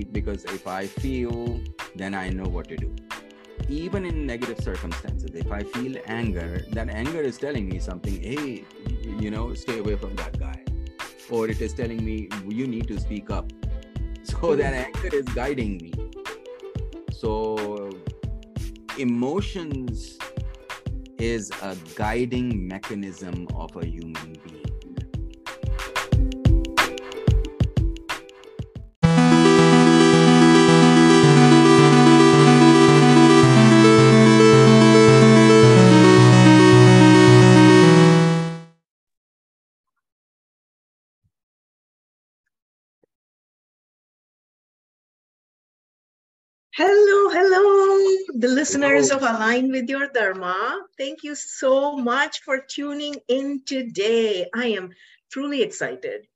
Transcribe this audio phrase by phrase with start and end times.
[0.00, 1.60] basically because if I feel,
[1.94, 2.94] then I know what to do.
[3.68, 8.64] Even in negative circumstances, if I feel anger, that anger is telling me something, hey,
[9.18, 10.64] you know, stay away from that guy.
[11.30, 13.52] Or it is telling me, you need to speak up.
[14.22, 14.84] So that hmm.
[14.86, 15.92] anger is guiding me.
[17.10, 17.90] So
[18.98, 20.18] emotions
[21.18, 24.59] is a guiding mechanism of a human being.
[48.34, 50.80] The listeners of Align with Your Dharma.
[50.96, 54.46] Thank you so much for tuning in today.
[54.54, 54.90] I am
[55.30, 56.26] truly excited.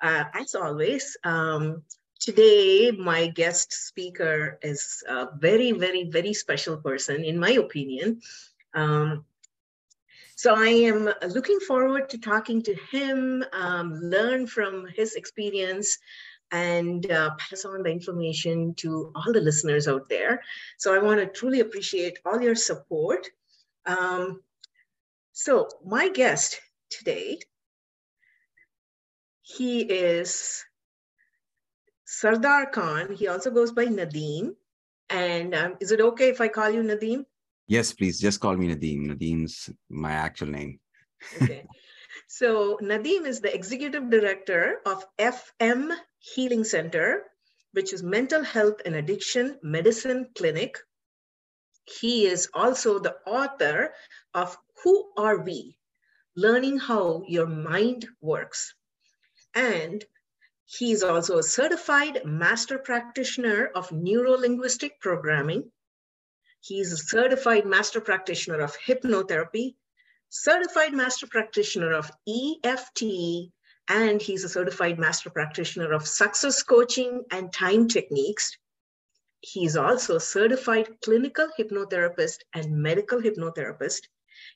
[0.00, 1.82] Uh, as always, um,
[2.18, 8.20] today my guest speaker is a very, very, very special person, in my opinion.
[8.74, 9.24] Um,
[10.34, 15.98] so I am looking forward to talking to him, um, learn from his experience,
[16.52, 20.42] and uh, pass on the information to all the listeners out there.
[20.78, 23.26] So I want to truly appreciate all your support.
[23.84, 24.42] Um,
[25.32, 27.38] so my guest today,
[29.42, 30.64] he is
[32.04, 33.14] Sardar Khan.
[33.14, 34.54] He also goes by Nadeem.
[35.10, 37.24] And um, is it okay if I call you Nadeem?
[37.68, 38.20] Yes, please.
[38.20, 39.06] Just call me Nadeem.
[39.06, 40.78] Nadeem's my actual name.
[41.42, 41.66] okay.
[42.28, 47.22] So Nadeem is the executive director of FM Healing Center,
[47.72, 50.78] which is Mental Health and Addiction Medicine Clinic.
[51.84, 53.94] He is also the author
[54.34, 55.78] of Who Are We?
[56.34, 58.74] Learning How Your Mind Works.
[59.54, 60.04] And
[60.64, 65.70] he is also a certified master practitioner of neuro-linguistic programming.
[66.60, 69.76] He is a certified master practitioner of hypnotherapy,
[70.28, 73.50] certified master practitioner of EFT,
[73.88, 78.56] and he's a certified master practitioner of success coaching and time techniques.
[79.40, 84.08] He's also a certified clinical hypnotherapist and medical hypnotherapist.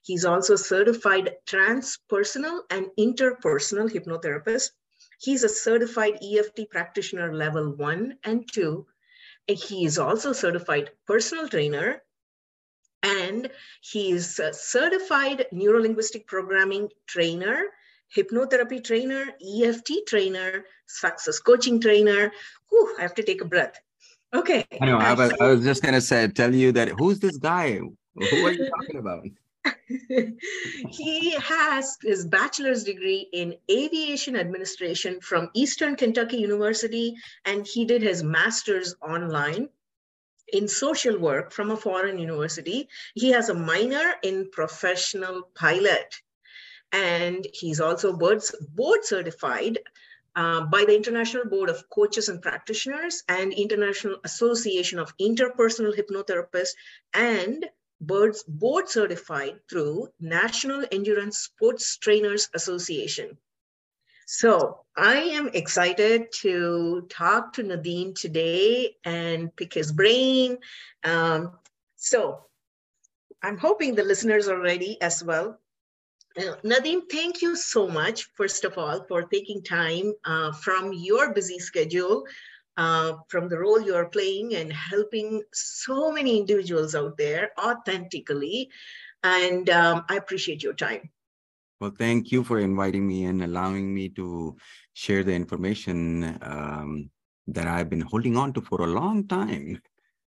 [0.02, 4.70] He's also a certified transpersonal and interpersonal hypnotherapist.
[5.20, 8.86] He's a certified EFT practitioner level one and two.
[9.46, 12.02] And he is also certified personal trainer
[13.02, 13.50] and
[13.80, 17.64] he's a certified neurolinguistic programming trainer,
[18.16, 22.32] hypnotherapy trainer, EFT trainer, success coaching trainer.
[22.68, 23.80] Whew, I have to take a breath.
[24.34, 24.64] Okay.
[24.80, 24.98] I know.
[24.98, 27.78] I was, I was just gonna say, tell you that who's this guy?
[27.78, 29.24] Who are you talking about?
[30.90, 38.02] he has his bachelor's degree in aviation administration from Eastern Kentucky University, and he did
[38.02, 39.68] his master's online
[40.52, 42.88] in social work from a foreign university.
[43.14, 46.14] He has a minor in professional pilot.
[46.92, 48.42] And he's also board,
[48.74, 49.78] board certified
[50.34, 56.74] uh, by the International Board of Coaches and Practitioners and International Association of Interpersonal Hypnotherapists
[57.14, 57.66] and
[58.00, 63.36] boards, board certified through National Endurance Sports Trainers Association.
[64.32, 70.58] So I am excited to talk to Nadeem today and pick his brain.
[71.02, 71.58] Um,
[71.96, 72.44] so
[73.42, 75.58] I'm hoping the listeners are ready as well.
[76.38, 76.54] Uh,
[77.10, 82.24] thank you so much, first of all, for taking time uh, from your busy schedule,
[82.76, 88.70] uh, from the role you're playing and helping so many individuals out there authentically.
[89.24, 91.10] And um, I appreciate your time.
[91.80, 94.56] Well, thank you for inviting me and allowing me to
[94.92, 97.10] share the information um,
[97.46, 99.80] that I've been holding on to for a long time,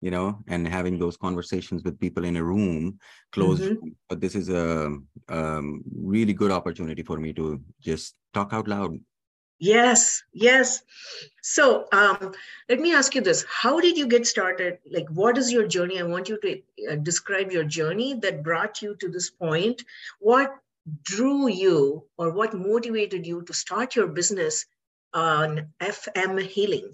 [0.03, 2.99] you know, and having those conversations with people in a room,
[3.33, 3.63] closed.
[3.63, 3.89] Mm-hmm.
[4.11, 4.93] But this is a,
[5.31, 8.99] a um, really good opportunity for me to just talk out loud.
[9.59, 10.83] Yes, yes.
[11.43, 12.33] So um,
[12.69, 14.79] let me ask you this: How did you get started?
[14.91, 15.99] Like, what is your journey?
[16.01, 19.85] I want you to uh, describe your journey that brought you to this point.
[20.19, 20.55] What
[21.03, 24.67] drew you or what motivated you to start your business
[25.13, 26.91] on FM healing?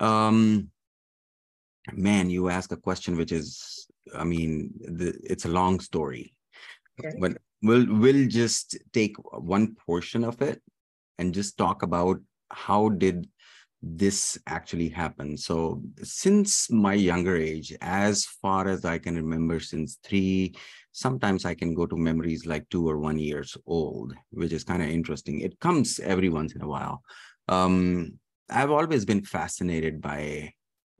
[0.00, 0.70] Um,
[1.92, 6.34] man, you ask a question which is, I mean, the, it's a long story,
[7.00, 7.16] okay.
[7.18, 10.60] but we'll we'll just take one portion of it
[11.18, 12.20] and just talk about
[12.50, 13.28] how did
[13.94, 15.38] this actually happened.
[15.38, 20.56] So since my younger age, as far as I can remember, since three
[20.90, 24.82] sometimes I can go to memories like two or one years old, which is kind
[24.82, 25.40] of interesting.
[25.40, 27.02] It comes every once in a while.
[27.48, 28.18] Um,
[28.50, 30.54] I've always been fascinated by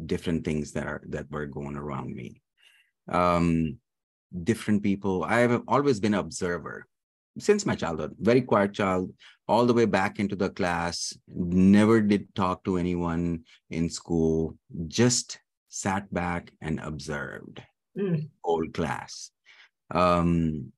[0.04, 2.42] different things that are that were going around me.
[3.08, 3.78] Um,
[4.44, 5.24] different people.
[5.24, 6.86] I have always been an observer
[7.38, 9.12] since my childhood, very quiet child,
[9.48, 14.56] all the way back into the class, never did talk to anyone in school,
[14.88, 15.38] just
[15.68, 17.62] sat back and observed
[17.96, 18.28] mm.
[18.42, 19.30] whole class.
[19.90, 20.72] Um,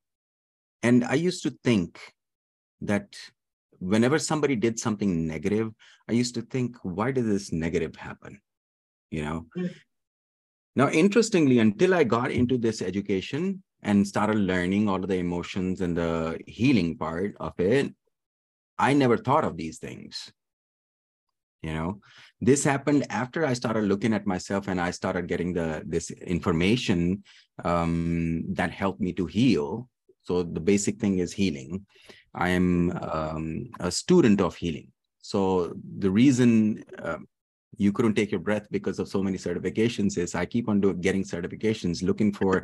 [0.82, 2.00] and I used to think
[2.82, 3.16] that
[3.78, 5.70] whenever somebody did something negative,
[6.08, 8.40] I used to think, why did this negative happen?
[9.10, 9.46] You know?
[9.56, 9.74] Mm.
[10.76, 15.80] Now, interestingly, until I got into this education, and started learning all of the emotions
[15.80, 17.94] and the healing part of it,
[18.78, 20.32] I never thought of these things.
[21.62, 22.00] You know,
[22.40, 27.24] this happened after I started looking at myself and I started getting the this information
[27.64, 29.88] um, that helped me to heal.
[30.22, 31.84] So the basic thing is healing.
[32.34, 34.92] I am um, a student of healing.
[35.20, 37.18] So the reason uh,
[37.76, 41.00] you couldn't take your breath because of so many certifications is I keep on doing
[41.00, 42.62] getting certifications, looking for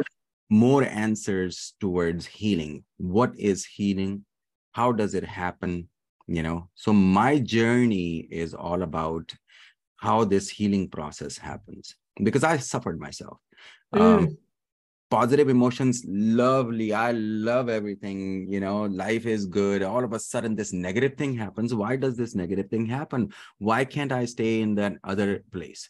[0.50, 2.84] more answers towards healing.
[2.98, 4.24] What is healing?
[4.72, 5.88] How does it happen?
[6.26, 9.34] You know, so my journey is all about
[9.96, 13.38] how this healing process happens because I suffered myself.
[13.94, 14.00] Mm.
[14.00, 14.38] Um,
[15.10, 16.92] positive emotions, lovely.
[16.92, 18.46] I love everything.
[18.50, 19.82] You know, life is good.
[19.82, 21.74] All of a sudden, this negative thing happens.
[21.74, 23.32] Why does this negative thing happen?
[23.58, 25.88] Why can't I stay in that other place?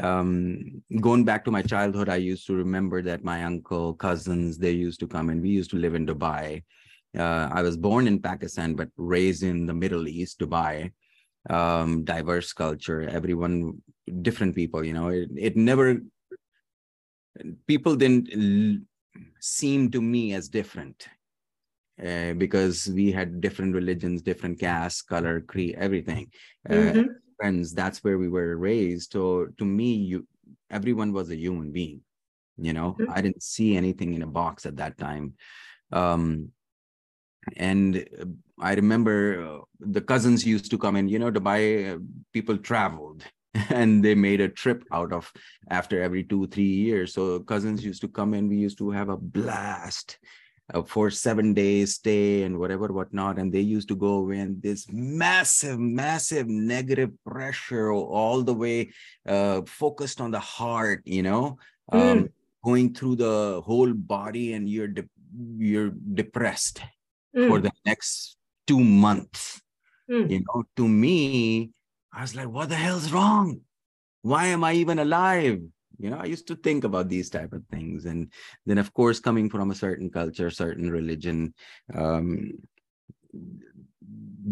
[0.00, 4.72] Um, going back to my childhood, I used to remember that my uncle, cousins, they
[4.72, 6.62] used to come and we used to live in Dubai.
[7.16, 10.92] Uh, I was born in Pakistan, but raised in the Middle East, Dubai.
[11.48, 13.82] Um, diverse culture, everyone,
[14.22, 15.98] different people, you know, it, it never,
[17.66, 18.80] people didn't l-
[19.40, 21.06] seem to me as different.
[22.02, 26.26] Uh, because we had different religions, different castes, color, creed, everything.
[26.68, 27.02] Uh, mm-hmm
[27.44, 29.12] friends that's where we were raised.
[29.12, 30.26] So to me you
[30.70, 32.00] everyone was a human being
[32.56, 32.90] you know?
[32.92, 33.12] Mm-hmm.
[33.16, 35.26] i didn't see anything in a box at that time.
[36.00, 36.24] Um
[37.68, 37.90] and
[38.22, 38.30] uh,
[38.70, 39.16] i remember
[39.48, 39.60] uh,
[39.96, 41.98] the cousins used to come in you know Dubai uh,
[42.36, 43.20] people traveled
[43.78, 45.24] and they made a trip out of
[45.78, 47.08] after every two three years.
[47.16, 50.08] So cousins used to come in we used to have a blast
[50.74, 54.86] uh, for seven days stay and whatever whatnot and they used to go in this
[54.90, 58.90] massive massive negative pressure all the way
[59.26, 61.56] uh, focused on the heart you know
[61.92, 62.28] um, mm.
[62.64, 65.08] going through the whole body and you're de-
[65.56, 66.80] you're depressed
[67.36, 67.48] mm.
[67.48, 68.36] for the next
[68.66, 69.62] two months
[70.10, 70.28] mm.
[70.28, 71.70] you know to me
[72.12, 73.60] i was like what the hell's wrong
[74.22, 75.60] why am i even alive
[75.98, 78.32] you know i used to think about these type of things and
[78.66, 81.54] then of course coming from a certain culture certain religion
[81.94, 82.52] um,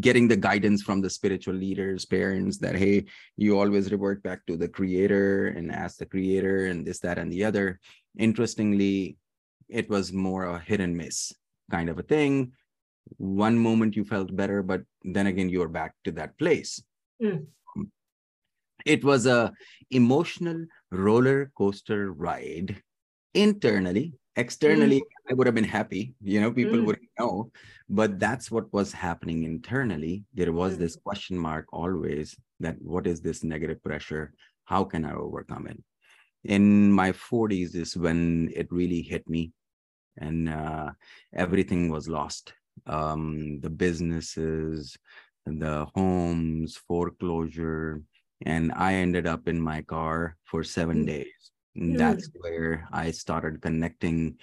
[0.00, 3.04] getting the guidance from the spiritual leaders parents that hey
[3.36, 7.30] you always revert back to the creator and ask the creator and this that and
[7.30, 7.78] the other.
[8.18, 9.16] Interestingly
[9.68, 11.32] it was more a hit and miss
[11.70, 12.52] kind of a thing.
[13.16, 16.82] One moment you felt better but then again you were back to that place.
[17.22, 17.46] Mm.
[18.86, 19.52] It was a
[19.90, 22.82] emotional roller coaster ride
[23.34, 25.30] internally externally mm.
[25.30, 26.86] i would have been happy you know people mm.
[26.86, 27.50] wouldn't know
[27.88, 30.78] but that's what was happening internally there was mm.
[30.78, 34.32] this question mark always that what is this negative pressure
[34.64, 35.78] how can i overcome it
[36.44, 39.52] in my 40s is when it really hit me
[40.18, 40.90] and uh,
[41.34, 42.54] everything was lost
[42.86, 44.96] um, the businesses
[45.46, 48.02] the homes foreclosure
[48.46, 51.06] and I ended up in my car for seven mm.
[51.06, 51.50] days.
[51.74, 54.38] And that's where I started connecting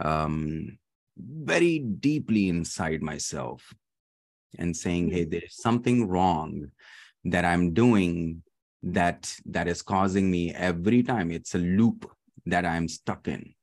[0.00, 0.78] um,
[1.16, 3.72] very deeply inside myself
[4.58, 5.30] and saying, "Hey, mm.
[5.30, 6.70] there's something wrong
[7.24, 8.42] that I'm doing
[8.82, 11.30] that that is causing me every time.
[11.30, 12.10] It's a loop
[12.46, 13.54] that I'm stuck in."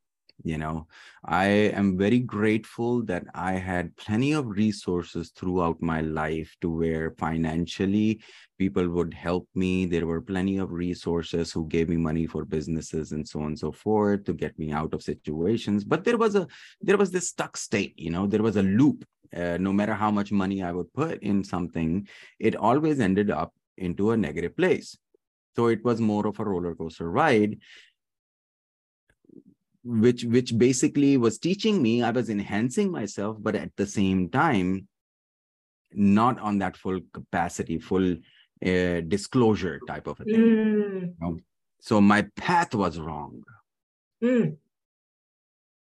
[0.44, 0.88] You know?
[1.24, 1.46] I
[1.80, 8.22] am very grateful that i had plenty of resources throughout my life to where financially
[8.58, 9.86] people would help me.
[9.86, 13.60] There were plenty of resources who gave me money for businesses and so on and
[13.60, 15.84] so forth to get me out of situations.
[15.84, 16.48] But there was a
[16.82, 18.28] there was this stuck state you know?
[18.28, 19.06] There was a loop.
[19.34, 22.06] Uh, no matter how much money i would put in something
[22.38, 24.98] it always ended up into a negative place.
[25.56, 27.58] So it was more of a roller coaster ride
[29.84, 34.88] which which basically was teaching me i was enhancing myself but at the same time
[35.94, 38.16] not on that full capacity full
[38.66, 41.02] uh, disclosure type of a thing mm.
[41.02, 41.38] you know?
[41.80, 43.42] so my path was wrong
[44.24, 44.56] mm.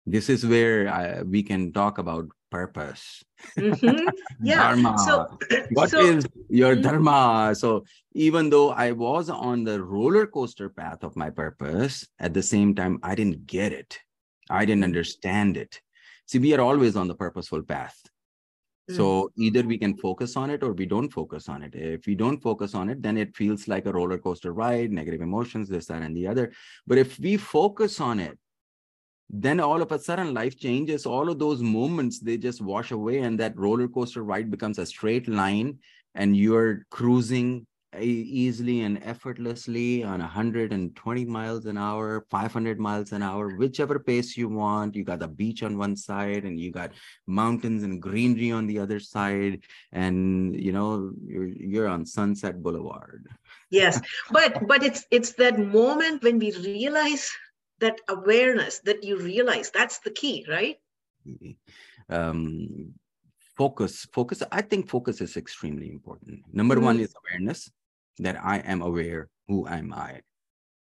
[0.10, 3.24] This is where I, we can talk about purpose
[3.58, 4.10] mm-hmm.
[4.44, 4.98] yeah dharma.
[5.06, 5.38] so
[5.72, 6.84] What so, is your Mhm.
[6.84, 12.34] dharma so even though i was on the roller coaster path of my purpose at
[12.34, 14.00] the same time i didn't get it
[14.50, 14.92] i didn't Mhm.
[14.92, 15.80] understand it
[16.26, 18.00] see we are always on the purposeful path
[18.90, 21.76] so either we can focus on it or we don't focus on it.
[21.76, 25.22] If we don't focus on it, then it feels like a roller coaster ride, negative
[25.22, 26.52] emotions, this, that, and the other.
[26.88, 28.40] But if we focus on it,
[29.30, 31.06] then all of a sudden life changes.
[31.06, 34.86] All of those moments, they just wash away, and that roller coaster ride becomes a
[34.86, 35.80] straight line,
[36.16, 37.68] and you're cruising
[37.98, 44.48] easily and effortlessly on 120 miles an hour 500 miles an hour whichever pace you
[44.48, 46.92] want you got the beach on one side and you got
[47.26, 53.28] mountains and greenery on the other side and you know you're you're on sunset boulevard
[53.72, 57.32] yes but but it's it's that moment when we realize
[57.80, 60.78] that awareness that you realize that's the key right?
[62.10, 62.94] Um
[63.58, 66.40] focus focus i think focus is extremely important.
[66.54, 67.04] Number one Mhm.
[67.04, 67.70] is awareness
[68.20, 70.22] that i am aware who am i.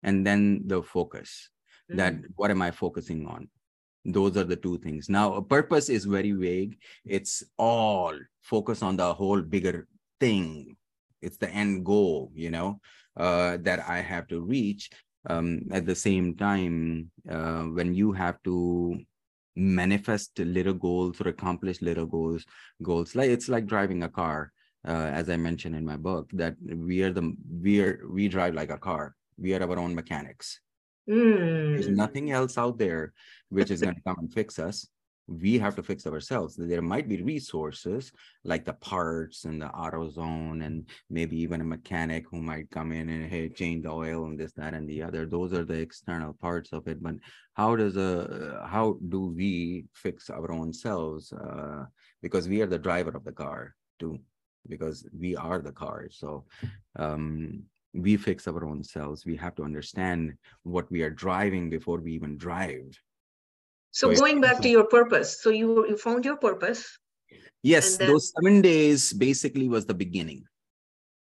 [0.04, 1.50] And then the focus
[1.90, 2.26] that Mm.
[2.36, 3.50] what am i focusing on?
[4.06, 5.10] Those are the two things.
[5.10, 6.78] Now a purpose is very vague.
[7.06, 9.88] It's all focus on the whole bigger
[10.20, 10.78] thing.
[11.22, 12.80] It's the end goal you know
[13.18, 14.90] uh, that i have to reach
[15.30, 19.00] um, at the same time uh, when you have to
[19.56, 22.46] manifest little goals or accomplish little goals
[22.82, 24.52] goals like it's like driving a car
[24.88, 28.56] uh, as i mentioned in my book that we are the we are we drive
[28.56, 29.16] like a car.
[29.38, 30.62] We are our own mechanics.
[31.08, 31.96] There's Mm.
[31.96, 33.14] nothing else out there
[33.50, 34.88] which is going to come and fix us
[35.28, 36.56] we have to fix ourselves.
[36.58, 38.12] There might be resources
[38.44, 43.10] like the parts and the AutoZone and maybe even a mechanic who might come in
[43.10, 45.26] and hey change the oil and this that and the other.
[45.26, 47.02] Those are the external parts of it.
[47.02, 47.16] But
[47.54, 51.32] how does a how do we fix our own selves?
[51.32, 51.86] Uh,
[52.22, 54.20] because we are the driver of the car too
[54.68, 56.08] because we are the car.
[56.10, 56.46] So
[56.98, 57.64] um
[57.94, 59.26] we fix our own selves.
[59.26, 62.98] We have to understand what we are driving before we even drive
[63.92, 66.98] so So going back to your purpose so you you found your purpose.
[67.64, 70.44] Yes then- those seven days basically was the beginning.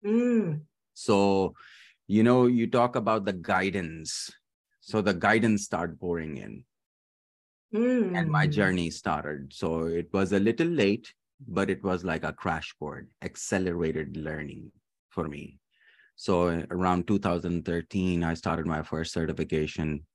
[0.04, 0.60] Mm.
[0.92, 1.54] so
[2.06, 4.30] you know you talk about the guidance.
[4.80, 6.64] So the guidance started pouring in.
[7.72, 8.52] And my Mm.
[8.52, 9.52] journey started.
[9.52, 11.12] So it was a little late
[11.48, 14.70] but it was like a crash board accelerated learning
[15.10, 15.58] for me.
[16.16, 20.06] So around 2013 i started my first certification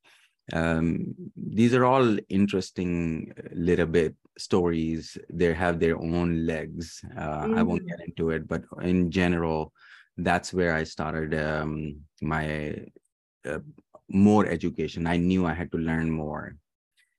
[0.53, 7.48] um, these are all interesting uh, little bit stories they have their own legs uh,
[7.53, 7.89] i won't Mhm.
[7.89, 9.74] get into it but in general
[10.18, 12.75] that's where i started um, my
[13.46, 13.60] uh,
[14.10, 16.56] more education i knew i had to learn more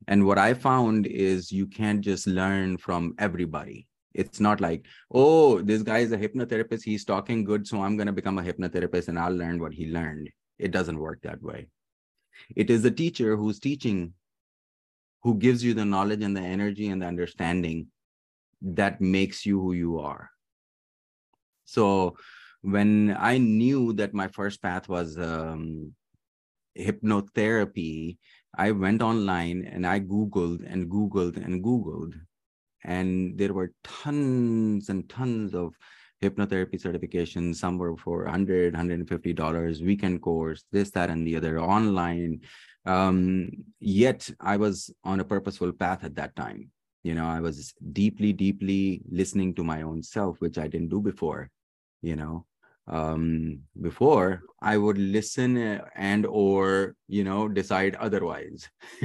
[0.09, 3.87] and what I found is you can't just learn from everybody.
[4.15, 6.83] It's not like, oh, this guy is a hypnotherapist.
[6.83, 7.67] He's talking good.
[7.67, 10.31] So I'm going to become a hypnotherapist and I'll learn what he learned.
[10.59, 11.69] It doesn't work that way.
[12.55, 14.15] It is the teacher who's teaching,
[15.23, 17.89] who gives you the knowledge and the energy and the understanding
[18.63, 20.31] that makes you who you are.
[21.65, 22.17] So
[22.63, 25.95] when I knew that my first path was um,
[26.79, 28.19] hypnotherapy,
[28.57, 32.15] I went online and I Googled and Googled and Googled.
[32.85, 35.75] And there were tons and tons of
[36.23, 37.57] hypnotherapy certifications.
[37.57, 42.41] Some were for 100 $150, weekend course, this, that, and the other online.
[42.87, 46.71] Um, yet I was on a purposeful path at that time.
[47.03, 51.01] You know, I was deeply, deeply listening to my own self, which I didn't do
[51.01, 51.51] before,
[52.03, 52.47] you know
[52.89, 58.69] um before i would listen uh, and or you know decide otherwise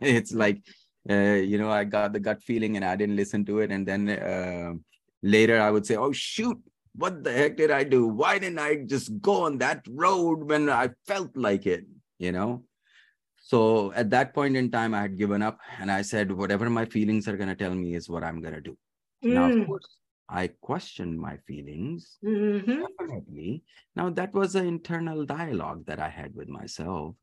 [0.00, 0.62] it's like
[1.10, 3.86] uh, you know i got the gut feeling and i didn't listen to it and
[3.86, 4.72] then uh,
[5.22, 6.58] later i would say oh shoot
[6.94, 10.68] what the heck did i do why didn't i just go on that road when
[10.68, 11.84] i felt like it
[12.18, 12.62] you know
[13.36, 16.84] so at that point in time i had given up and i said whatever my
[16.84, 18.76] feelings are going to tell me is what i'm going to do
[19.22, 19.66] now of Mm.
[19.66, 19.98] course
[20.28, 22.82] i questioned my feelings Mhm.
[22.98, 23.64] Definitely.
[23.96, 27.14] Now, that was an internal dialogue that I had with myself.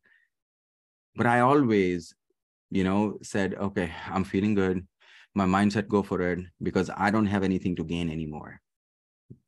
[1.15, 2.13] But I always,
[2.69, 4.85] you know, said, okay, I'm feeling good.
[5.36, 8.62] My mindset go for it because I don't have anything to gain anymore,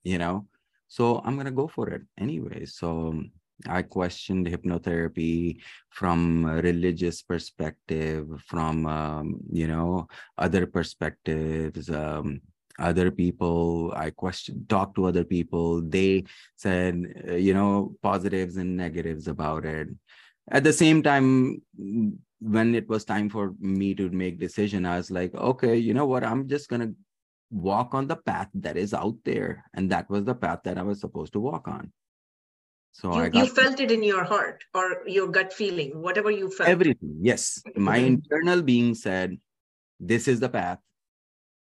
[0.03, 0.47] you know?
[0.87, 2.65] So I'm going to go for it anyway.
[2.65, 3.23] So
[3.67, 5.57] I questioned hypnotherapy
[5.89, 10.07] from religious perspective, from, um, you know,
[10.37, 12.41] other perspectives, um,
[12.79, 16.23] other people i questioned talked to other people they
[16.55, 16.95] said
[17.29, 19.87] uh, you know positives and negatives about it
[20.51, 21.61] at the same time
[22.39, 26.05] when it was time for me to make decision i was like okay you know
[26.05, 26.23] what?
[26.23, 26.91] I'm just gonna
[27.51, 29.65] walk on the path that is out there.
[29.73, 31.91] And that was the path that i was supposed to walk on.
[32.93, 36.69] So you, you felt it in your heart or your gut feeling whatever you felt.
[36.69, 37.61] Everything yes.
[37.75, 39.37] My internal being said
[39.99, 40.79] this is the path.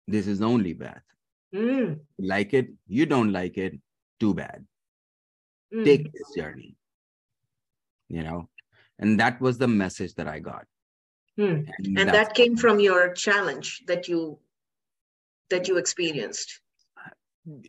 [0.07, 1.01] This is the only path.
[1.53, 1.99] Mm.
[2.19, 3.79] like it you don't like it
[4.19, 4.65] too bad.
[5.73, 5.85] Mm.
[5.85, 6.75] take this journey.
[8.09, 8.49] You know
[8.99, 10.65] and that was the message that i got
[11.37, 11.61] hmm.
[11.77, 14.37] and, and that came from your challenge that you
[15.49, 16.61] that you experienced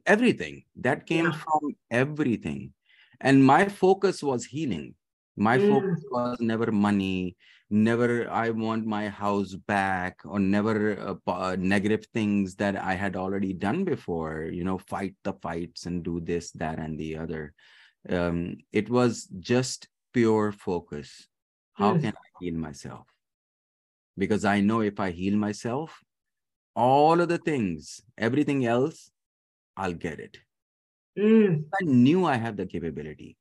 [0.07, 1.33] everything that came yeah.
[1.33, 2.73] from everything
[3.21, 4.95] and my focus was healing
[5.37, 5.69] my mm.
[5.69, 7.37] focus was never money
[7.69, 13.17] never i want my house back or never uh, uh, negative things that i had
[13.17, 17.53] already done before you know fight the fights and do this that and the other
[18.09, 21.29] um, it was just pure focus.
[21.75, 22.01] How mm.
[22.01, 23.07] can I heal myself?
[24.17, 26.01] Because I know if I heal myself,
[26.75, 29.11] all of the things, everything else,
[29.77, 30.39] I'll get it.
[31.19, 31.65] Mm.
[31.79, 33.37] I knew I have the capability.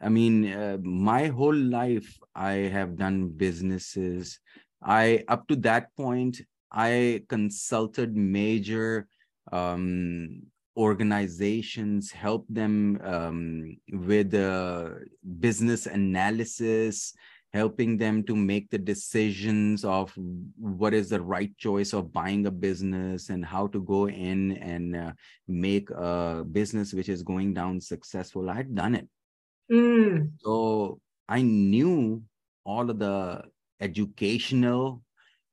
[0.00, 4.38] I mean, uh, my whole life, I have done businesses.
[4.80, 6.40] I, up to that point,
[6.70, 9.08] I consulted major
[9.50, 10.42] um,
[10.78, 14.90] organizations, help them um, with uh,
[15.40, 17.12] business analysis,
[17.52, 20.12] helping them to make the decisions of
[20.56, 24.94] what is the right choice of buying a business and how to go in and
[24.94, 25.12] uh,
[25.48, 28.48] make a business which is going down successful.
[28.48, 29.08] I had done it.
[29.72, 30.30] Mm.
[30.40, 32.22] So I knew
[32.64, 33.42] all of the
[33.80, 35.02] educational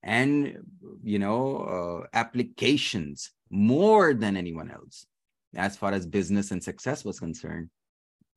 [0.04, 0.58] and
[1.04, 5.08] you know uh, applications more than anyone else
[5.56, 7.70] as far as business and success was concerned,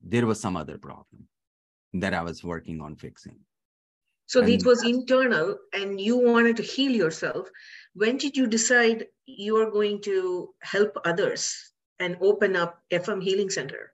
[0.01, 1.27] there was some other problem
[1.93, 3.39] that I was working on fixing.
[4.27, 7.49] So and, it was internal and you wanted to heal yourself.
[7.93, 13.49] When did you decide you are going to help others and open up FM Healing
[13.49, 13.91] Center?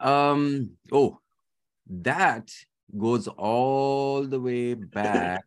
[0.00, 1.18] Um, oh,
[1.88, 2.50] that
[2.96, 5.44] goes all the way back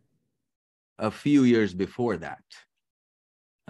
[1.00, 2.44] a few years before that.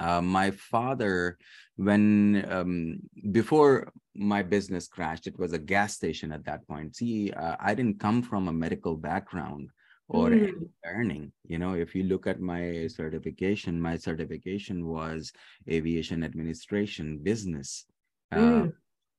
[0.02, 1.38] Uh, my father
[1.76, 3.00] when um,
[3.32, 6.96] before my business crashed it was a gas station at that point.
[6.96, 9.70] See uh, i didn't come from a medical background
[10.08, 10.54] or mm.
[10.84, 11.32] learning.
[11.48, 15.32] You know if you look at my certification my certification was
[15.70, 17.86] aviation administration business.
[18.32, 18.74] Uh, mm.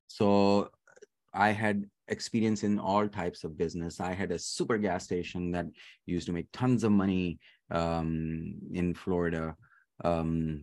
[0.09, 0.69] so
[1.33, 4.01] i had experience in all types of business.
[4.01, 5.67] I had a super gas station that
[6.07, 7.39] used to make tons of money
[7.71, 9.55] um, in florida
[10.03, 10.63] um,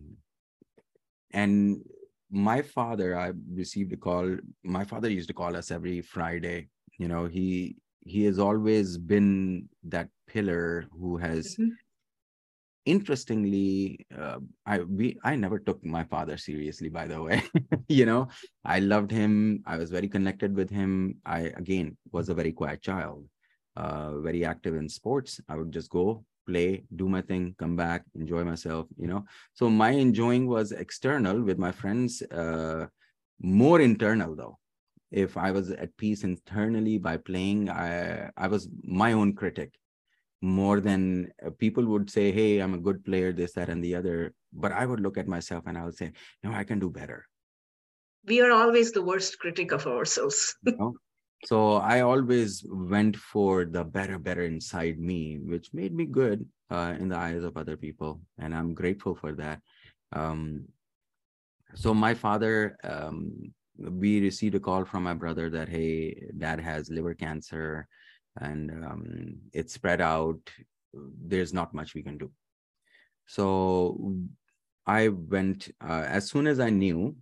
[1.32, 1.82] and
[2.30, 7.08] my father i received a call my father used to call us every friday you
[7.08, 11.70] know he he has always been that pillar who has mm-hmm.
[12.84, 17.42] interestingly uh, i we i never took my father seriously by the way
[17.88, 18.28] you know
[18.64, 22.80] i loved him i was very connected with him i again was a very quiet
[22.80, 23.26] child
[23.76, 28.04] uh, very active in sports i would just go play, do my thing, come back,
[28.14, 29.24] enjoy myself, you know.
[29.54, 32.86] So my enjoying was external with my friends, uh,
[33.40, 34.58] more internal though.
[35.10, 39.74] If I was at peace internally by playing, I I was my own critic
[40.42, 43.94] more than uh, people would say, "Hey, I'm a good player," this, that, and the
[43.94, 44.34] other.
[44.52, 47.26] But I would look at myself and I would say, "No, I can do better."
[48.24, 50.56] We are always the worst critic of ourselves.
[50.64, 50.94] you know?
[51.46, 56.94] So i always went for the better better inside me which made me good uh,
[56.98, 59.60] in the eyes of other people and i'm grateful for that.
[60.12, 60.66] Um,
[61.74, 66.90] so my father um, we received a call from my brother that hey dad has
[66.90, 67.86] liver cancer
[68.40, 70.40] and um, it's spread out.
[70.92, 72.30] There's not much we can do.
[73.26, 74.16] So
[74.86, 77.14] i went uh, as soon as i knew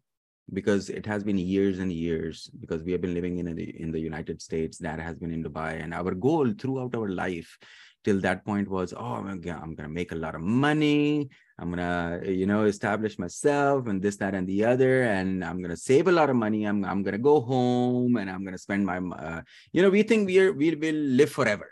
[0.53, 3.93] because it has been years and years because we have been living in a, in
[3.93, 7.59] the United States that has been in Dubai and our goal throughout our life
[8.05, 11.29] till that point was oh I'm gonna, I'm gonna make a lot of money.
[11.59, 15.77] I'm gonna you know establish myself and this that and the other and I'm gonna
[15.77, 16.65] save a lot of money.
[16.65, 20.27] I'm I'm gonna go home and I'm gonna spend my uh, you know we think
[20.27, 21.69] we are we will live forever.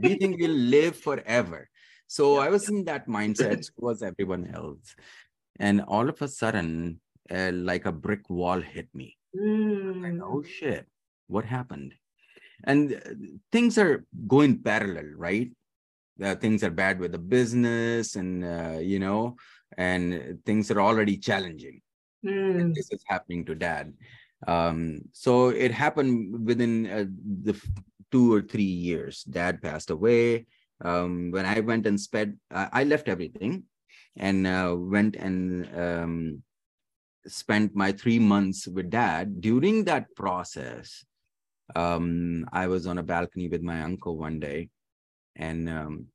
[0.00, 1.70] We think we'll live forever.
[2.06, 4.94] So I was in that mindset was everyone else.
[5.58, 9.16] And all of a sudden uh, like a brick wall hit me.
[9.36, 10.02] Mm.
[10.02, 10.86] Like, oh shit,
[11.26, 11.94] what happened?
[12.64, 13.14] And uh,
[13.52, 15.50] things are going parallel, right?
[16.22, 19.36] Uh, things are bad with the business, and uh, you know,
[19.76, 21.80] and things are already challenging.
[22.24, 22.74] Mm.
[22.74, 23.92] This is happening to dad.
[24.46, 27.04] Um, so it happened within uh,
[27.42, 27.60] the
[28.12, 29.24] two or three years.
[29.24, 30.46] Dad passed away.
[30.84, 33.64] Um, when I went and sped, I left everything
[34.16, 36.42] and uh, went and um,
[37.26, 39.40] spent my three months with dad.
[39.40, 41.04] During that process,
[41.74, 44.68] um, I was on a balcony with my uncle one day.
[45.36, 46.06] And, um,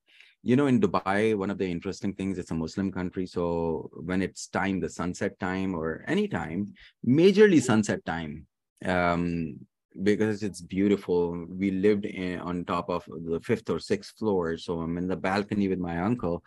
[0.43, 3.25] you know, in Dubai, one of the interesting things, it's a Muslim country.
[3.25, 6.73] So when it's time, the sunset time or any time,
[7.05, 8.47] majorly sunset time,
[8.85, 9.59] um,
[10.03, 11.45] because it's beautiful.
[11.49, 14.57] We lived in, on top of the fifth or sixth floor.
[14.57, 16.43] So I'm in the balcony with my uncle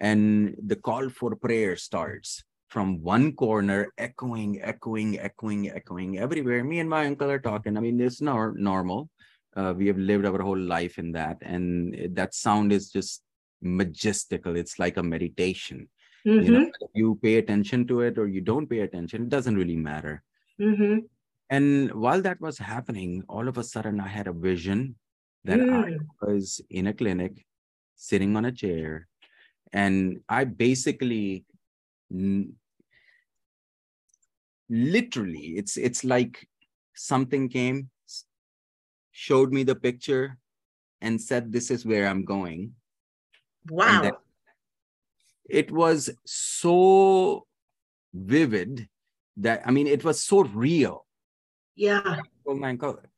[0.00, 6.62] and the call for prayer starts from one corner, echoing, echoing, echoing, echoing everywhere.
[6.62, 7.76] Me and my uncle are talking.
[7.76, 9.10] I mean, it's not normal.
[9.56, 11.38] Uh, we have lived our whole life in that.
[11.42, 13.22] And that sound is just
[13.60, 14.54] majestical.
[14.54, 15.88] It's like a meditation.
[16.24, 16.46] Mm-hmm.
[16.46, 16.84] You know, mm-hmm.
[16.94, 20.22] you pay attention to it or you don't pay attention, it doesn't really matter.
[20.60, 20.98] Mm-hmm.
[21.50, 24.94] And while that was happening, all of a sudden I had a vision
[25.44, 25.98] that mm.
[26.22, 27.44] I was in a clinic,
[27.96, 29.08] sitting on a chair,
[29.72, 31.44] and I basically
[34.70, 36.46] literally it's it's like
[36.94, 37.90] something came
[39.10, 40.38] showed me the picture
[41.02, 42.72] and said this is where i'm going.
[43.68, 44.12] Wow.
[45.44, 47.46] it was so
[48.14, 48.88] vivid
[49.36, 51.04] that i mean it was so real.
[51.74, 52.20] Yeah.
[52.46, 53.08] Oh my god.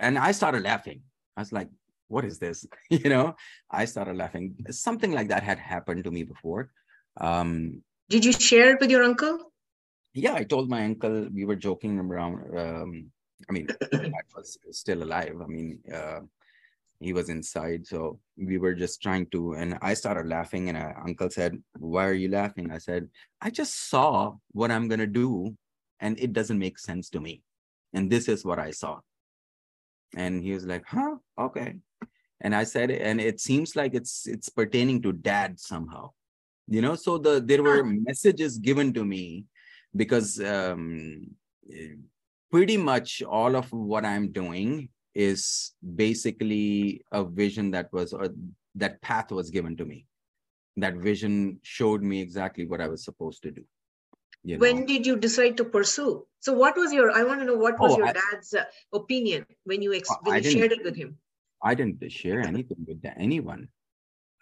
[0.00, 1.02] And i started laughing.
[1.36, 1.68] I was like
[2.08, 2.66] what is this?
[2.90, 3.34] You know?
[3.70, 4.54] I started laughing.
[4.70, 6.70] Something like that had happened to me before.
[7.20, 9.53] Um did you share it with your uncle?
[10.14, 11.28] Yeah, I told my uncle.
[11.34, 12.56] We were joking around.
[12.56, 13.10] Um,
[13.48, 15.36] I mean, I was still alive.
[15.42, 16.20] I mean, uh,
[17.00, 19.54] he was inside, so we were just trying to.
[19.54, 23.08] And I started laughing, and uncle said, "Why are you laughing?" I said,
[23.40, 25.56] "I just saw what I'm gonna do,
[25.98, 27.42] and it doesn't make sense to me,
[27.92, 29.00] and this is what I saw."
[30.16, 31.16] And he was like, "Huh?
[31.36, 31.74] Okay."
[32.40, 36.10] And I said, and it seems like it's it's pertaining to dad somehow
[36.66, 39.44] you know so the there were messages given to me
[39.96, 41.26] because um,
[42.50, 48.28] pretty much all of what i'm doing is basically a vision that was or
[48.74, 50.06] that path was given to me
[50.76, 53.62] that vision showed me exactly what i was supposed to do
[54.42, 54.60] you know?
[54.60, 57.78] when did you decide to pursue so what was your i want to know what
[57.78, 60.96] was oh, your I, dad's uh, opinion when you ex- when you shared it with
[60.96, 61.16] him
[61.62, 63.68] i didn't share anything with anyone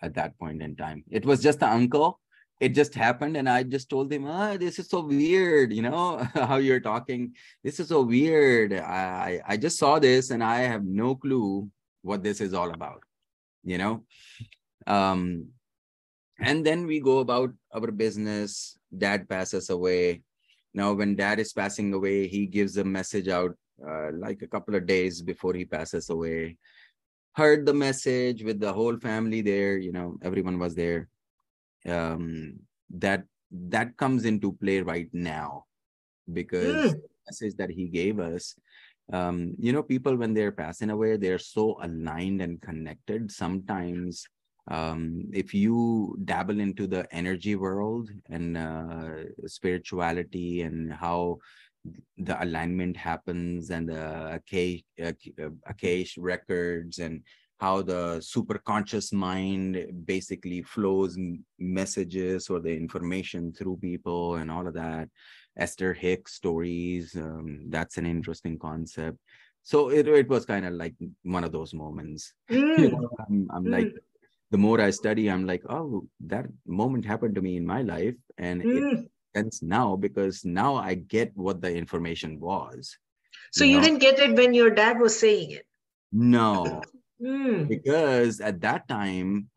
[0.03, 1.05] at that point in time.
[1.09, 2.21] It was just the uncle.
[2.63, 5.73] It just happened, and I just told him, "Ah, this is so weird.
[5.75, 7.35] You know how you're talking.
[7.67, 8.71] This is so weird.
[8.73, 11.67] I I just saw this, and I have no clue
[12.07, 13.03] what this is all about.
[13.67, 14.07] You know."
[14.87, 15.51] Um,
[16.39, 18.79] and then we go about our business.
[18.95, 20.23] Dad passes away.
[20.73, 24.79] Now, when dad is passing away, he gives a message out uh, like a couple
[24.79, 26.57] of days before he passes away
[27.33, 31.09] heard the message with the whole family there you know everyone was there
[31.89, 32.59] um
[32.91, 35.65] that that comes into play right now
[36.33, 36.93] because mm.
[36.93, 38.55] the message that he gave us
[39.13, 44.25] um you know people when they're passing away they're so aligned and connected sometimes
[44.71, 51.37] um if you dabble into the energy world and uh, spirituality and how
[52.19, 54.85] the alignment happens and the Akashic,
[55.67, 57.23] Akashic records and
[57.63, 61.17] how the super conscious mind basically flows
[61.61, 65.09] messages or the information through people and all of that.
[65.57, 69.17] Esther Hicks stories, um, that's an interesting concept.
[69.63, 72.33] So it, it was kind of like one of those moments.
[72.51, 72.79] Mm.
[72.79, 73.71] You know, I'm, I'm mm.
[73.71, 73.93] like,
[74.51, 78.17] the more I study, I'm like, oh, that moment happened to me in my life.
[78.39, 79.05] And mm.
[79.05, 82.99] it sense now because now I get what the information was.
[83.53, 83.85] So you, you know?
[83.85, 85.67] didn't get it when your dad was saying it?
[86.11, 86.83] No.
[87.23, 87.69] Mm.
[87.69, 89.49] Because at that time,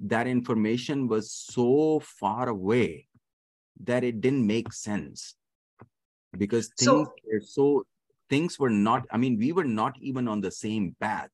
[0.00, 3.08] that information was so far away
[3.84, 5.34] that it didn't make sense.
[6.36, 7.84] Because things so, were so
[8.28, 11.30] things were not, I mean, we were not even on the same path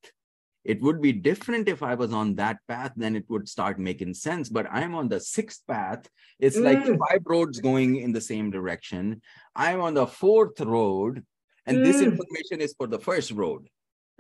[0.65, 4.15] it would be different if I was on that path, then it would start making
[4.15, 4.49] sense.
[4.49, 6.09] But I'm on the sixth path.
[6.41, 6.65] It's mm.
[6.65, 9.21] like five roads going in the same direction.
[9.55, 11.23] I'm on the fourth road,
[11.67, 11.85] and mm.
[11.85, 13.69] this information is for the first road.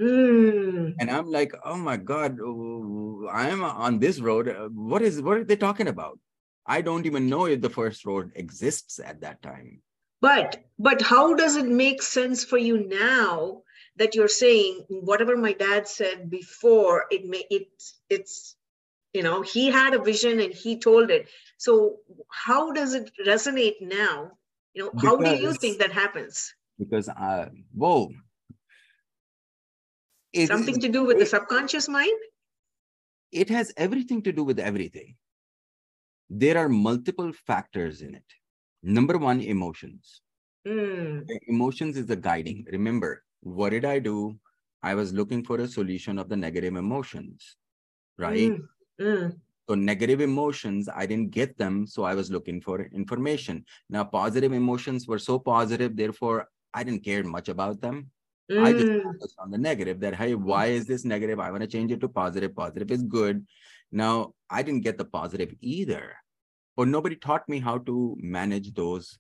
[0.00, 0.94] Mm.
[0.98, 4.54] And I'm like, oh my God, I'm on this road.
[4.74, 6.18] What is what are they talking about?
[6.66, 9.82] I don't even know if the first road exists at that time.
[10.20, 13.62] But but how does it make sense for you now
[13.96, 18.56] that you're saying whatever my dad said before it may it's it's
[19.12, 21.28] you know he had a vision and he told it
[21.58, 21.98] so
[22.30, 24.32] how does it resonate now
[24.74, 28.10] you know because, how do you think that happens because uh whoa
[30.34, 32.18] it, something to do with it, the subconscious mind
[33.32, 35.14] it has everything to do with everything
[36.28, 38.38] there are multiple factors in it
[38.82, 40.20] number one emotions
[40.66, 41.24] mm.
[41.48, 44.36] emotions is the guiding remember what did i do
[44.82, 47.56] i was looking for a solution of the negative emotions
[48.18, 48.62] right mm.
[49.00, 49.36] Mm.
[49.68, 51.86] So negative emotions, I didn't get them.
[51.86, 53.64] So I was looking for information.
[53.88, 58.10] Now, positive emotions were so positive, therefore, I didn't care much about them.
[58.50, 58.64] Mm.
[58.64, 59.02] I just mm.
[59.02, 61.40] focused on the negative that, hey, why is this negative?
[61.40, 62.54] I want to change it to positive.
[62.54, 63.46] Positive is good.
[63.90, 66.16] Now, I didn't get the positive either.
[66.76, 69.16] Or nobody taught me how to manage those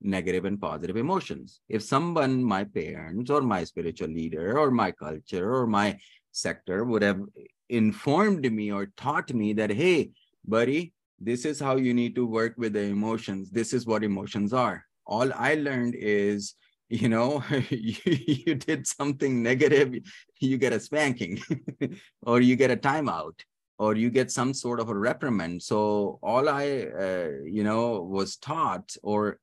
[0.00, 1.60] negative and positive emotions.
[1.68, 5.98] If someone, my parents or my spiritual leader or my culture or my
[6.32, 7.20] sector would have
[7.68, 10.10] informed me or taught me that, hey,
[10.46, 13.50] buddy, this is how you need to work with the emotions.
[13.50, 14.84] This is what emotions are.
[15.06, 16.54] All I learned is,
[16.88, 19.94] you know, you, you did something negative,
[20.40, 21.40] you get a spanking
[22.22, 23.38] or you get a timeout
[23.78, 25.62] or you get some sort of a reprimand.
[25.62, 29.38] So all I, uh, you know, was taught or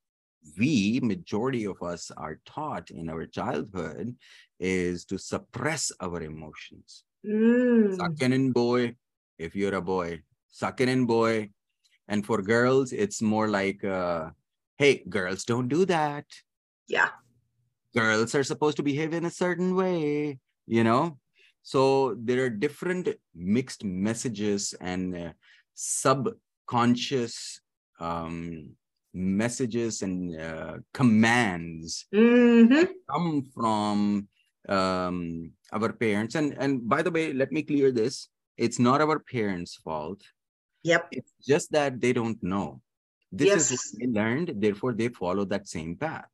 [0.57, 4.15] we, majority of us are taught in our childhood
[4.59, 7.95] is to suppress our emotions Mm.
[7.95, 8.95] Sucking in boy,
[9.37, 11.49] if you're a boy, sucking in boy.
[12.07, 14.31] And for girls, it's more like, uh,
[14.77, 16.25] hey, girls don't do that.
[16.87, 17.09] Yeah.
[17.93, 21.17] Girls are supposed to behave in a certain way, you know?
[21.63, 25.31] So there are different mixed messages and uh,
[25.73, 27.61] subconscious
[27.99, 28.75] um,
[29.13, 32.91] messages and uh, commands mm-hmm.
[33.09, 34.27] come from
[34.67, 36.35] um, our parents.
[36.35, 38.27] And and by the way let me clear this.
[38.57, 40.21] It's not our parents fault.
[40.83, 41.07] Yep.
[41.11, 42.81] It's just that they don't know.
[43.31, 43.71] This yes.
[43.71, 44.53] is what they learned.
[44.57, 46.32] Therefore they follow that same path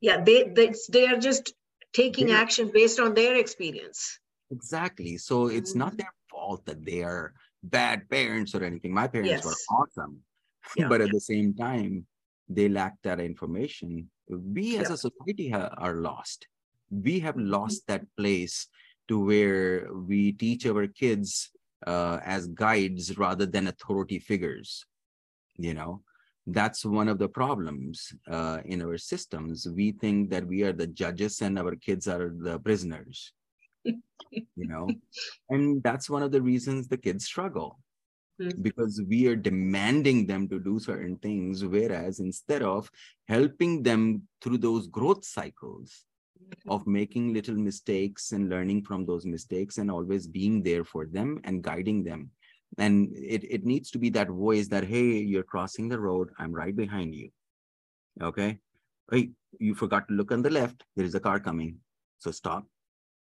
[0.00, 1.52] yeah they they, they are just
[1.92, 4.18] taking they, action based on their experience
[4.50, 5.80] exactly so it's mm-hmm.
[5.80, 7.32] not their fault that they are
[7.62, 9.44] bad parents or anything my parents yes.
[9.44, 10.18] were awesome
[10.76, 10.88] yeah.
[10.88, 12.06] but at the same time
[12.48, 14.94] they lack that information we as yeah.
[14.94, 16.46] a society ha- are lost
[16.90, 17.50] we have mm-hmm.
[17.50, 18.68] lost that place
[19.08, 21.50] to where we teach our kids
[21.86, 24.84] uh, as guides rather than authority figures
[25.56, 26.02] you know
[26.52, 29.68] that's one of the problems uh, in our systems.
[29.68, 33.32] We think that we are the judges and our kids are the prisoners
[33.84, 34.88] you know?
[35.50, 37.78] And that's one of the reasons the kids struggle
[38.40, 38.60] mm-hmm.
[38.62, 42.90] because we are demanding them to do certain things whereas instead of
[43.28, 46.04] helping them through those growth cycles
[46.68, 51.40] of making little mistakes and learning from those mistakes and always being there for them
[51.44, 52.30] and guiding them
[52.76, 56.30] and it, it needs to be that voice that hey you're crossing the road.
[56.38, 57.30] I'm right behind you.
[58.22, 58.58] Okay?
[59.10, 60.84] Hey you forgot to look on the left.
[60.96, 61.76] There is a car coming.
[62.18, 62.66] So stop.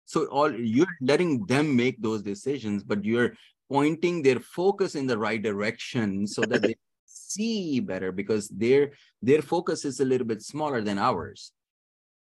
[0.06, 3.36] So all you're letting them make those decisions but you're
[3.70, 6.76] pointing their focus in the right direction so that they
[7.06, 11.52] see better because their their focus is a little bit smaller than ours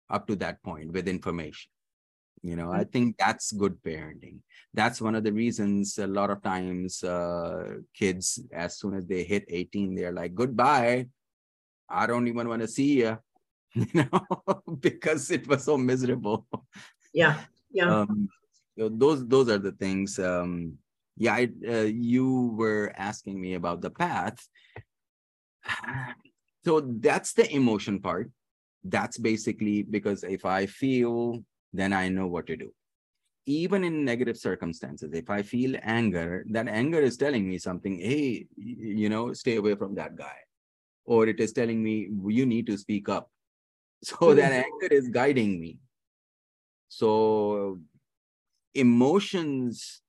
[0.10, 1.72] up to that point with information
[2.44, 2.92] you know i mm-hmm.
[2.92, 4.40] think that's good parenting.
[4.72, 9.24] That's one of the reasons a lot of times uh, kids as soon as they
[9.24, 11.08] hit 18 they're like goodbye.
[11.90, 13.18] I don't even want to see you
[13.74, 16.46] you know because it was so miserable.
[17.14, 18.02] Yeah yeah.
[18.02, 18.30] Um,
[18.78, 20.78] so those those are the things um
[21.18, 24.38] yeah I, uh, you were asking me about the path.
[26.66, 28.30] So that's the emotion part.
[28.84, 31.42] That's basically because if I feel,
[31.74, 32.74] then I know what to do.
[33.46, 38.46] Even in negative circumstances, if I feel anger, that anger is telling me something, hey,
[38.58, 40.38] you know, stay away from that guy.
[41.06, 43.30] Or it is telling me, you need to speak up.
[44.02, 44.38] So hmm.
[44.38, 45.80] that anger is guiding me.
[46.88, 47.80] So
[48.74, 50.02] emotions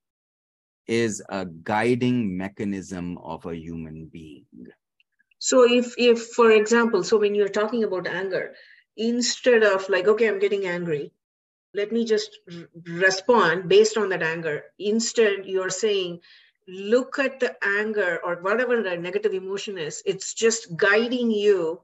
[0.86, 4.46] is a guiding mechanism of a human being.
[5.38, 8.54] So if, if for example, so when you're talking about anger,
[8.96, 11.12] instead of like, okay, I'm getting angry,
[11.74, 12.38] let me just
[12.86, 14.64] respond based on that anger.
[14.78, 16.20] Instead, you're saying,
[16.66, 20.02] look at the anger or whatever the negative emotion is.
[20.06, 21.80] It's just guiding you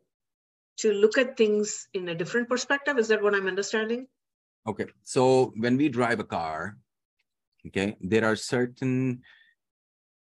[0.79, 2.99] to look at things in a different perspective.
[2.99, 4.07] Is that what I'm understanding?
[4.66, 4.87] Okay.
[5.05, 6.77] So when we drive a car,
[7.68, 9.22] okay, there are certain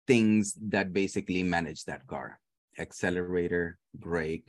[0.08, 2.40] things that basically manage that car
[2.78, 4.48] accelerator, brake,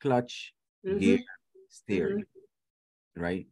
[0.00, 0.52] clutch,
[0.84, 0.98] mm-hmm.
[0.98, 1.20] gear,
[1.68, 3.22] steering, mm-hmm.
[3.22, 3.46] right?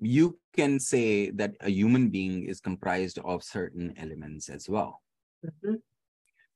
[0.00, 5.02] You can say that a human being is comprised of certain elements as well.
[5.44, 5.76] Mm-hmm.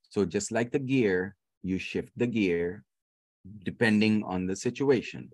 [0.09, 2.85] So just like the gear, you shift the gear
[3.64, 5.30] depending on the situation.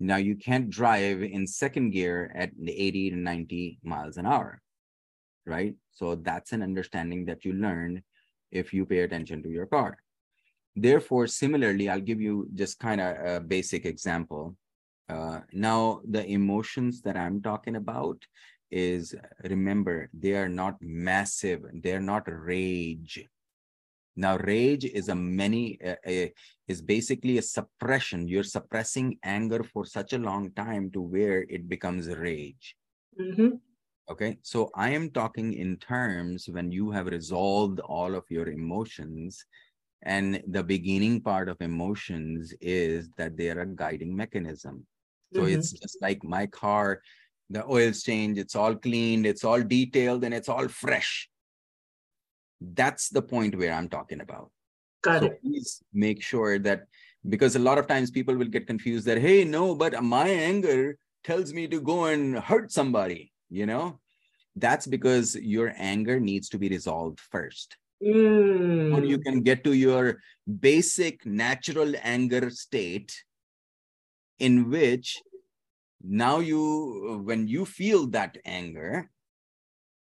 [0.00, 4.60] Now you can't drive in second gear at 80 to 90 miles an hour,
[5.46, 5.74] right?
[5.92, 8.02] So that's an understanding that you learn
[8.50, 9.98] if you pay attention to your car.
[10.74, 14.56] Therefore, similarly, I'll give you just kind of a basic example.
[15.12, 18.24] Uh, now, the emotions that I'm talking about
[18.70, 23.28] is remember, they are not massive, they're not rage.
[24.16, 26.28] Now, rage is a many uh, uh,
[26.68, 28.28] is basically a suppression.
[28.28, 32.76] You're suppressing anger for such a long time to where it becomes rage.
[33.20, 33.56] Mm-hmm.
[34.10, 39.44] Okay, so I am talking in terms when you have resolved all of your emotions
[40.02, 44.84] and the beginning part of emotions is that they are a guiding mechanism.
[45.34, 45.58] So mm-hmm.
[45.58, 47.02] it's just like my car,
[47.50, 51.28] the oil's changed, it's all cleaned, it's all detailed, and it's all fresh.
[52.60, 54.50] That's the point where I'm talking about.
[55.02, 55.42] Got so it.
[55.42, 56.84] Please make sure that
[57.28, 60.96] because a lot of times people will get confused that, hey, no, but my anger
[61.24, 63.98] tells me to go and hurt somebody, you know?
[64.56, 67.76] That's because your anger needs to be resolved first.
[68.04, 68.96] Mm.
[68.96, 70.18] Or you can get to your
[70.60, 73.14] basic natural anger state
[74.42, 75.22] in which
[76.02, 79.08] now you, when you feel that anger,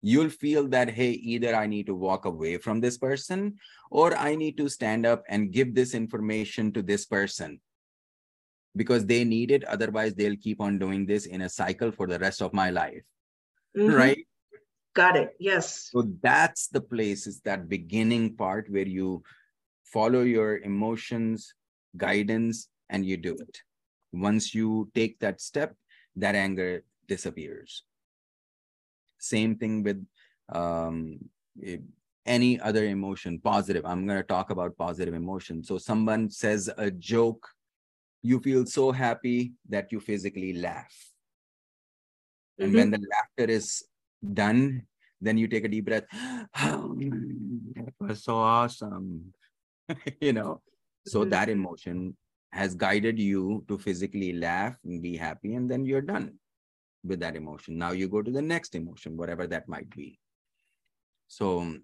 [0.03, 3.57] you'll feel that, hey, either I need to walk away from this person
[3.91, 7.61] or I need to stand up and give this information to this person
[8.77, 9.65] because they need it.
[9.65, 13.03] Otherwise, they'll keep on doing this in a cycle for the rest of my life.
[13.77, 13.95] Mm-hmm.
[13.95, 14.27] Right?
[14.95, 15.31] Got it.
[15.41, 15.89] Yes.
[15.93, 19.23] So that's the place, is that beginning part where you
[19.85, 21.55] follow your emotions,
[21.97, 23.63] guidance, and you do it.
[24.13, 25.75] Once you take that step,
[26.17, 27.83] that anger disappears.
[29.19, 30.05] Same thing with
[30.53, 31.19] um,
[32.27, 33.85] any other emotion, positive.
[33.85, 35.63] I'm going to talk about positive emotion.
[35.63, 37.49] So someone says a joke,
[38.23, 40.95] you feel so happy that you physically laugh.
[42.59, 42.77] And mm-hmm.
[42.77, 43.85] when the laughter is
[44.33, 44.83] done,
[45.21, 46.05] then you take a deep breath.
[46.59, 46.97] Oh,
[47.75, 49.33] that was so awesome.
[50.21, 50.63] you know,
[51.07, 51.31] so mm-hmm.
[51.31, 52.17] that emotion
[52.57, 56.35] has guided you to physically laugh and be happy, and then you're done
[57.05, 57.79] with that emotion.
[57.79, 60.19] Now you go to the next emotion, whatever that might be.
[61.29, 61.77] So,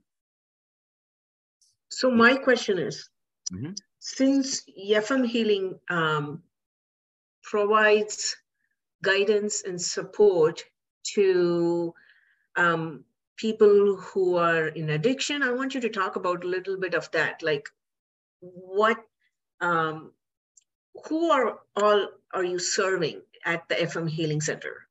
[1.88, 3.08] so my question is,
[3.52, 3.72] mm-hmm.
[3.98, 6.42] since FM Healing um,
[7.42, 8.36] provides
[9.02, 10.62] guidance and support
[11.14, 11.92] to
[12.56, 13.04] um,
[13.36, 15.42] people who are in addiction.
[15.42, 17.42] I want you to talk about a little bit of that.
[17.42, 17.68] Like,
[18.40, 18.98] what,
[19.60, 20.12] um,
[21.08, 24.88] who are all are you serving at the FM Healing Center?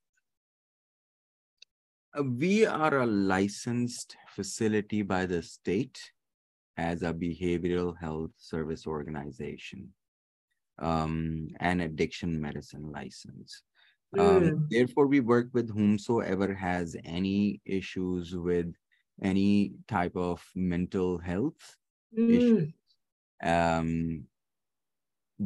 [2.17, 5.99] Uh, we are a licensed facility by the state
[6.77, 9.89] as a behavioral health service organization
[10.79, 13.63] um, and addiction medicine license.
[14.17, 14.69] Um, mm.
[14.69, 18.73] Therefore, we work with whomsoever has any issues with
[19.23, 21.77] any type of mental health
[22.17, 22.29] mm.
[22.29, 22.73] issues.
[23.43, 24.25] Um,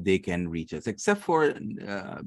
[0.03, 1.53] they can reach us, except for
[1.87, 2.21] uh,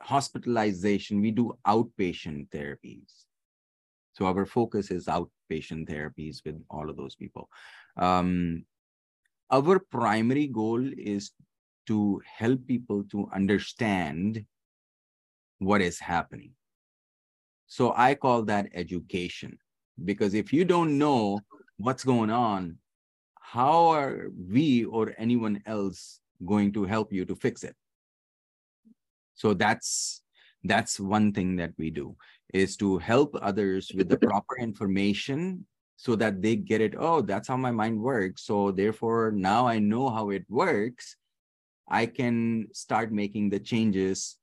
[0.00, 1.20] hospitalization.
[1.20, 3.24] We do outpatient therapies.
[4.12, 7.48] So our focus is outpatient therapies with all of those people.
[7.96, 8.64] Um,
[9.50, 11.32] our primary goal is
[11.88, 14.44] to help people to understand
[15.58, 16.52] what is happening.
[17.66, 19.58] So I call that education
[20.04, 21.40] because if you don't know
[21.78, 22.78] what's going on,
[23.40, 27.76] how are we or anyone else going to help you to fix it?
[29.34, 30.22] So that's
[30.64, 32.16] that's one thing that we do
[32.54, 37.48] is to help others with the proper information so that they get it oh that's
[37.48, 38.44] how my mind works.
[38.44, 41.16] So therefore now i know how it works.
[41.88, 44.38] I can start making the changes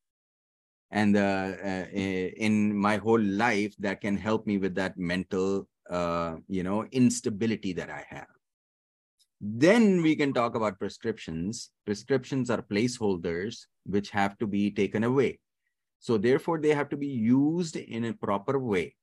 [0.91, 6.35] and uh, uh, in my whole life that can help me with that mental uh,
[6.47, 8.38] you know instability that i have
[9.41, 15.39] then we can talk about prescriptions prescriptions are placeholders which have to be taken away
[15.99, 18.93] so therefore they have to be used in a proper way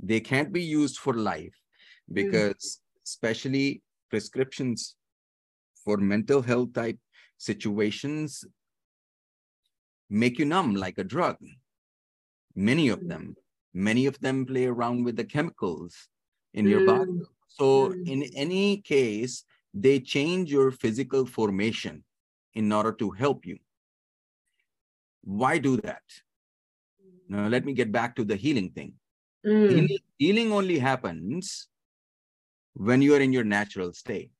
[0.00, 1.56] they can't be used for life
[2.08, 2.14] hmm.
[2.14, 4.96] because especially prescriptions
[5.84, 6.98] for mental health type
[7.38, 8.44] situations
[10.10, 11.36] make you numb like a drug.
[12.54, 13.36] Many of them,
[13.72, 15.94] many of them play around with the chemicals
[16.54, 17.20] in your body.
[17.48, 18.06] So, mm.
[18.06, 19.44] in any case,
[19.74, 22.04] they change your physical formation
[22.54, 23.58] in order to help you.
[25.24, 26.02] Why do that?
[27.28, 28.94] Now, let me get back to the healing thing.
[29.46, 29.70] Mm.
[29.70, 31.68] Healing, healing only happens
[32.74, 34.30] when you are in your natural state.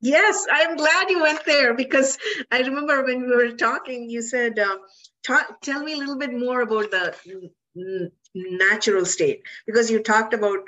[0.00, 2.18] Yes, I'm glad you went there because
[2.50, 4.78] I remember when we were talking, you said, uh,
[5.62, 10.58] tell me a little bit more about the natural state because you talked about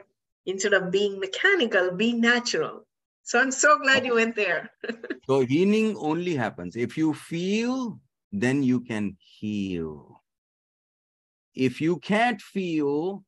[0.46, 2.86] instead of being mechanical, being natural.
[3.22, 4.70] So I'm so glad you went there.
[5.26, 8.00] so healing only happens if you feel,
[8.32, 10.22] then you can heal.
[11.54, 13.24] If you can't feel,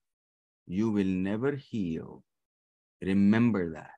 [0.66, 2.24] you will never heal.
[3.00, 3.92] Remember that.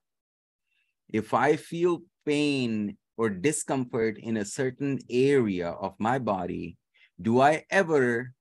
[1.08, 6.76] If I feel pain or discomfort in a certain area of my body,
[7.20, 8.34] do I ever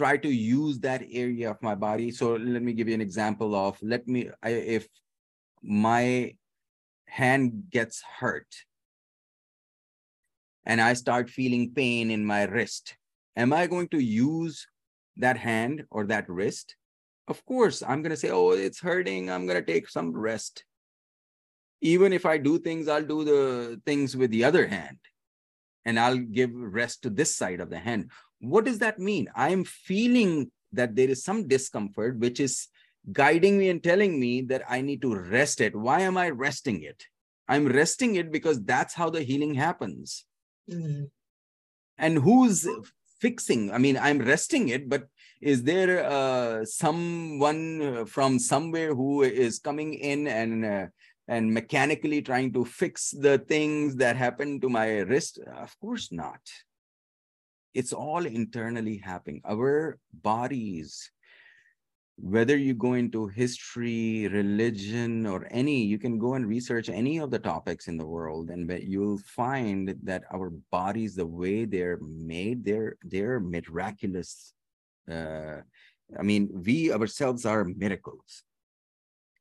[0.00, 2.10] try to use that area of my body?
[2.10, 4.88] So let me give you an example of let me, I, if
[5.62, 6.34] my
[7.04, 8.48] hand gets hurt
[10.64, 12.96] and I start feeling pain in my wrist,
[13.36, 14.66] am I going to use
[15.18, 16.76] that hand or that wrist?
[17.28, 19.30] Of course, I'm going to say, oh, it's hurting.
[19.30, 20.64] I'm going to take some rest.
[21.82, 24.96] Even if I do things, I'll do the things with the other hand
[25.84, 28.10] and I'll give rest to this side of the hand.
[28.40, 29.28] What does that mean?
[29.34, 32.68] I'm feeling that there is some discomfort, which is
[33.12, 35.74] guiding me and telling me that I need to rest it.
[35.74, 37.04] Why am I resting it?
[37.48, 40.24] I'm resting it because that's how the healing happens.
[40.70, 41.04] Mm-hmm.
[41.98, 42.68] And who's
[43.20, 43.72] fixing?
[43.72, 45.08] I mean, I'm resting it, but
[45.40, 50.86] is there uh, someone from somewhere who is coming in and uh,
[51.30, 55.38] and mechanically trying to fix the things that happen to my wrist?
[55.56, 56.40] Of course not.
[57.72, 59.40] It's all internally happening.
[59.48, 61.08] Our bodies,
[62.16, 67.30] whether you go into history, religion, or any, you can go and research any of
[67.30, 72.64] the topics in the world, and you'll find that our bodies, the way they're made,
[72.64, 74.52] they're they're miraculous
[75.10, 75.60] uh,
[76.18, 78.42] i mean we ourselves are miracles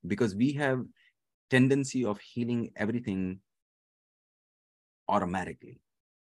[0.06, 0.86] because we have
[1.50, 3.40] tendency of healing everything
[5.08, 5.80] automatically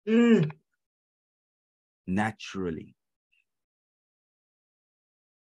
[0.07, 0.49] mm.
[2.07, 2.95] naturally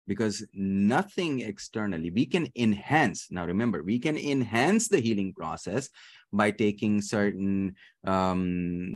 [0.06, 5.90] because nothing externally we can enhance now remember we can enhance the healing process
[6.32, 7.74] by taking certain
[8.06, 8.94] um,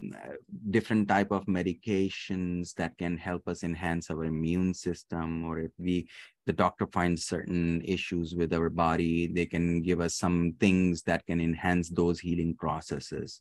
[0.71, 6.09] different type of medications that can help us enhance our immune system or if we
[6.45, 11.25] the doctor finds certain issues with our body they can give us some things that
[11.27, 13.41] can enhance those healing processes.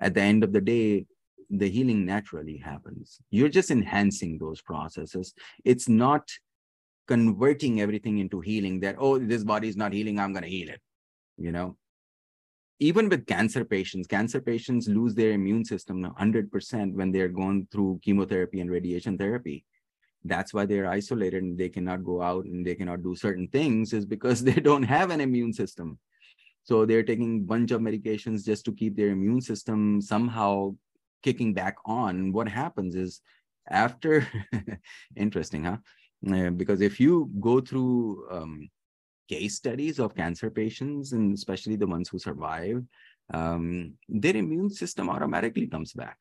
[0.00, 1.06] At the end of the day
[1.50, 3.18] the healing naturally happens.
[3.30, 5.34] You're just enhancing those processes.
[5.64, 6.28] It's not
[7.06, 10.68] converting everything into healing that oh this body is not healing i'm going to heal
[10.68, 10.80] it
[11.36, 11.76] you know
[12.80, 18.00] even with cancer patients cancer patients lose their immune system 100% when they're going through
[18.02, 19.64] chemotherapy and radiation therapy.
[20.24, 23.92] That's why they're isolated and they cannot go out and they cannot do certain things
[23.92, 25.98] is because they don't have an immune system.
[26.64, 30.74] So they're taking a bunch of medications just to keep their immune system somehow
[31.22, 32.32] kicking back on.
[32.32, 33.20] What happens is
[33.68, 34.26] after
[35.16, 35.76] interesting huh?
[36.26, 38.70] Uh, because if you go through um,
[39.28, 42.82] case studies of cancer patients, and especially the ones who survive,
[43.32, 46.18] um, their immune system automatically comes back.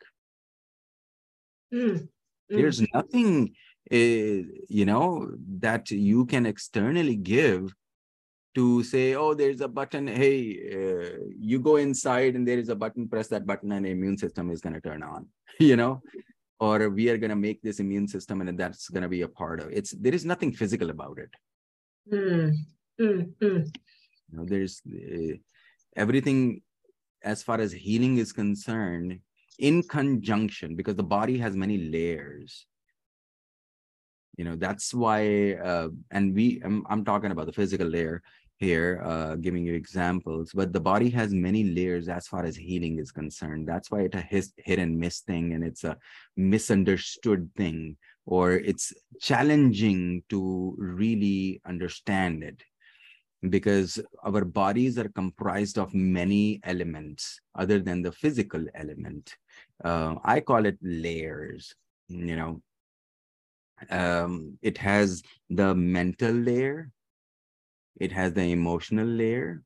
[1.74, 1.96] Mm.
[1.96, 2.08] Mm.
[2.50, 3.56] There's nothing,
[3.92, 7.74] uh, you know, that you can externally give
[8.56, 10.08] to say, oh, there's a button.
[10.08, 13.90] Hey, uh, you go inside and there is a button, press that button, and the
[13.90, 15.28] immune system is going to turn on.
[15.60, 16.02] you know,
[16.64, 19.28] or we are going to make this immune system and that's going to be a
[19.28, 19.78] part of it.
[19.78, 21.32] it's there is nothing physical about it
[22.12, 22.54] mm,
[23.00, 23.76] mm, mm.
[24.32, 25.36] You know, there's uh,
[25.96, 26.62] everything
[27.24, 29.20] as far as healing is concerned
[29.60, 32.66] in conjunction because the body has many layers
[34.36, 38.24] you know that's why uh, and we I'm, I'm talking about the physical layer
[38.64, 43.00] here, uh, giving you examples, but the body has many layers as far as healing
[43.00, 43.68] is concerned.
[43.68, 45.98] That's why it's a hit and miss thing, and it's a
[46.38, 52.64] misunderstood thing, or it's challenging to really understand it
[53.50, 59.36] because our bodies are comprised of many elements other than the physical element.
[59.84, 61.76] Uh, I call it layers,
[62.08, 62.62] you know.
[63.90, 66.90] Um, it has the mental layer,
[68.00, 69.62] it has the emotional layer,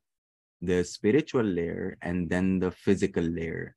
[0.61, 3.75] the spiritual layer, and then the physical layer.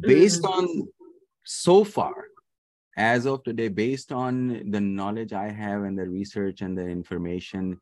[0.00, 0.58] Based mm-hmm.
[0.58, 0.88] on
[1.44, 2.14] so far,
[2.96, 7.78] as of today, based on the knowledge I have and the research and the information,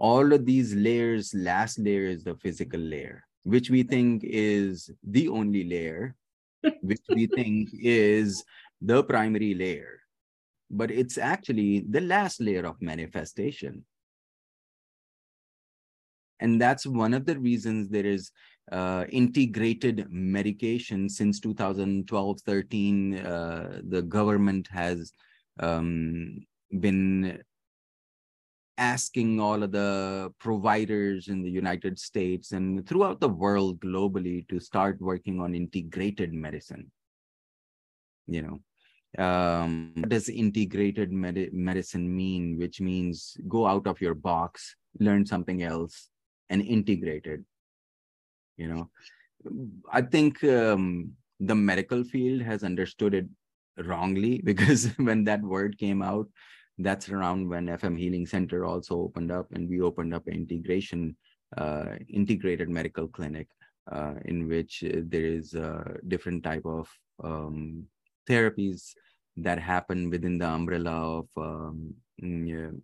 [0.00, 5.28] all of these layers, last layer is the physical layer, which we think is the
[5.28, 6.16] only layer,
[6.80, 8.42] which we think is
[8.80, 10.00] the primary layer.
[10.70, 13.84] But it's actually the last layer of manifestation
[16.40, 18.30] and that's one of the reasons there is
[18.72, 25.12] uh, integrated medication since 2012 13 uh, the government has
[25.60, 26.38] um,
[26.80, 27.42] been
[28.80, 34.58] asking all of the providers in the united states and throughout the world globally to
[34.58, 36.90] start working on integrated medicine.
[38.26, 38.56] You know
[39.24, 42.58] um, what does integrated med- medicine mean?
[42.58, 46.08] Which means go out of your box learn something else
[46.48, 47.40] and integrate it.
[48.56, 48.90] You know
[49.92, 53.26] i think um, the medical field has understood it
[53.84, 56.28] wrongly because when that word came out
[56.82, 61.16] that's around when fm healing center also opened up and we opened up an integration
[61.56, 63.48] uh, integrated medical clinic
[63.90, 66.88] uh, in which uh, there is a different type of
[67.24, 67.84] um,
[68.28, 68.92] therapies
[69.36, 72.80] that happen within the umbrella of um, mm,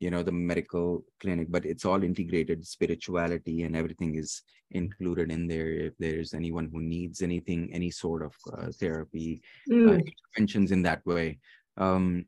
[0.00, 5.48] you know the medical clinic but it's all integrated spirituality and everything is included in
[5.48, 9.88] there if there's anyone who needs anything any sort of uh, therapy uh, mm.
[9.88, 11.38] uh, interventions in that way
[11.78, 12.24] um,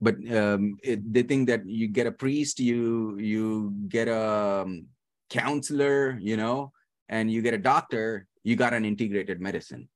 [0.00, 4.86] but um, it, they think that you get a priest you you get a um,
[5.28, 6.72] counselor you know
[7.08, 9.88] and you get a doctor you got an integrated medicine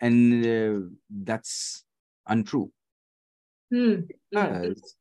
[0.00, 1.84] and uh, that's
[2.26, 2.70] untrue
[3.72, 4.04] Hmm.
[4.30, 4.96] Because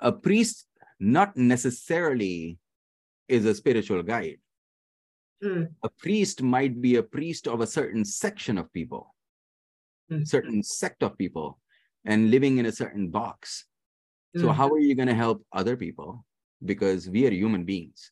[0.00, 0.66] a priest
[0.98, 2.56] not necessarily
[3.28, 4.40] is a spiritual guide.
[5.44, 5.64] Hmm.
[5.84, 9.14] A priest might be a priest of a certain section of people,
[10.08, 10.24] Hmm.
[10.24, 11.60] certain sect of people,
[12.06, 13.66] and living in a certain box.
[14.36, 14.54] So, Hmm.
[14.54, 16.24] how are you going to help other people?
[16.64, 18.10] Because we are human beings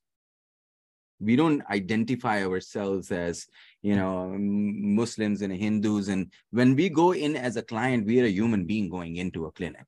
[1.21, 3.47] we don't identify ourselves as
[3.83, 8.25] you know muslims and hindus and when we go in as a client we are
[8.25, 9.87] a human being going into a clinic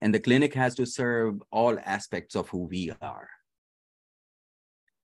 [0.00, 3.28] and the clinic has to serve all aspects of who we are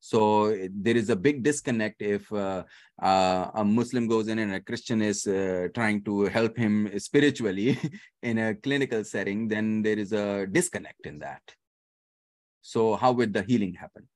[0.01, 2.63] so there is a big disconnect if uh,
[3.03, 7.77] uh, a muslim goes in and a christian is uh, trying to help him spiritually
[8.23, 11.43] in a clinical setting then there is a disconnect in that.
[12.63, 14.09] So how would the healing happen?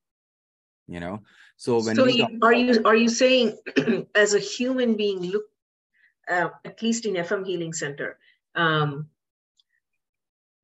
[0.89, 1.23] You know?
[1.57, 3.57] So when so you, are you are you saying
[4.15, 5.45] as a human being look
[6.29, 8.19] uh, at least in fm healing center
[8.55, 9.07] um,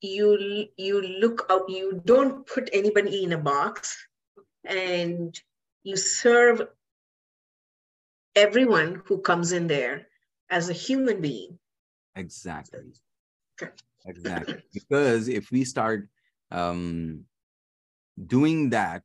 [0.01, 3.97] you you look out you don't put anybody in a box
[4.69, 5.41] and
[5.83, 6.63] you serve
[8.37, 10.07] everyone who comes in there
[10.51, 11.59] as a human being
[12.15, 12.93] exactly
[13.61, 13.73] okay.
[14.07, 16.09] exactly because if we start
[16.51, 17.25] um,
[18.27, 19.03] doing that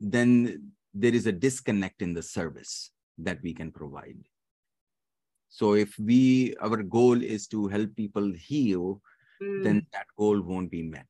[0.00, 4.18] then there is a disconnect in the service that we can provide.
[5.48, 9.02] So if we our goal is to help people heal,
[9.42, 9.64] mm.
[9.64, 11.08] then that goal won't be met.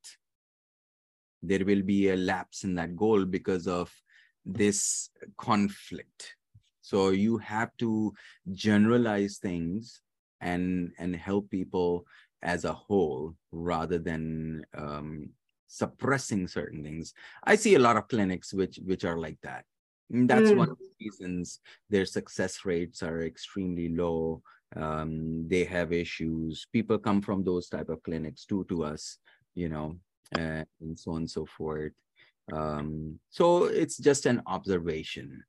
[1.43, 3.93] There will be a lapse in that goal because of
[4.45, 6.35] this conflict.
[6.83, 8.13] So you have to
[8.53, 10.01] generalize things
[10.41, 12.07] and and help people
[12.43, 15.29] as a whole rather than um,
[15.67, 17.13] suppressing certain things.
[17.45, 19.65] I see a lot of clinics which which are like that.
[20.11, 20.57] And that's mm.
[20.57, 24.43] one of the reasons their success rates are extremely low.
[24.75, 26.67] Um, they have issues.
[26.73, 29.19] People come from those type of clinics too to us
[29.55, 29.97] you know
[30.39, 31.93] uh, and so on and so forth
[32.53, 35.43] um, so it's just an observation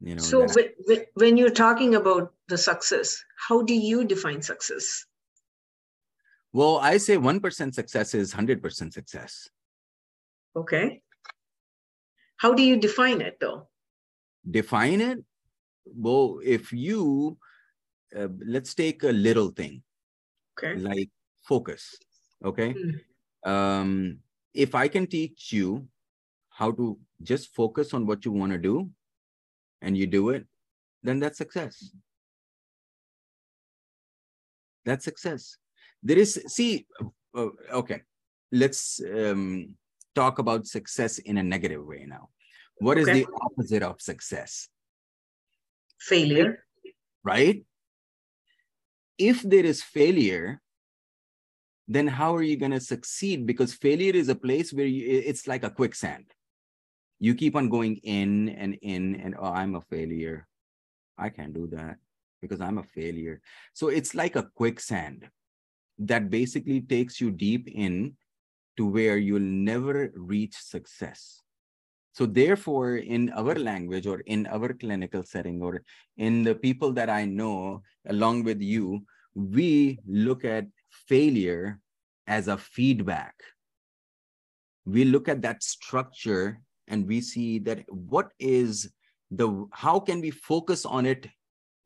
[0.00, 0.46] you know so
[0.86, 5.06] when, when you're talking about the success how do you define success
[6.54, 9.48] well, I say 1% success is 100% success.
[10.54, 11.02] Okay.
[12.36, 13.66] How do you define it though?
[14.48, 15.18] Define it?
[15.84, 17.38] Well, if you,
[18.16, 19.82] uh, let's take a little thing.
[20.56, 20.78] Okay.
[20.78, 21.10] Like
[21.42, 21.98] focus.
[22.44, 22.72] Okay.
[22.74, 23.00] Mm.
[23.44, 24.18] Um,
[24.52, 25.88] if I can teach you
[26.48, 28.90] how to just focus on what you want to do
[29.82, 30.46] and you do it,
[31.02, 31.90] then that's success.
[34.84, 35.56] That's success.
[36.02, 36.86] There is see
[37.34, 38.02] uh, okay
[38.54, 39.74] let's um,
[40.14, 42.30] talk about success in a negative way now.
[42.78, 43.10] What okay.
[43.10, 44.68] is the opposite of success?
[45.98, 46.64] Failure.
[47.24, 47.64] Right?
[49.18, 50.60] If there is failure
[51.86, 53.46] then how are you going to succeed?
[53.46, 56.24] Because failure is a place where you, it's like a quicksand.
[57.20, 60.46] You keep on going in and in and oh i'm a failure.
[61.16, 61.96] I can't do that
[62.42, 63.40] because i'm a failure.
[63.72, 65.28] So it's like a quicksand
[65.98, 68.16] that basically takes you deep in
[68.76, 71.42] to where you'll never reach success.
[72.12, 75.82] So therefore, in our language or in our clinical setting or
[76.16, 79.02] in the people that I know along with you,
[79.34, 80.66] we look at
[81.08, 81.80] failure
[82.26, 83.34] as a feedback.
[84.84, 88.92] we look at that structure and we see that what is
[89.30, 91.26] the how can we focus on it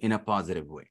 [0.01, 0.87] in a positive way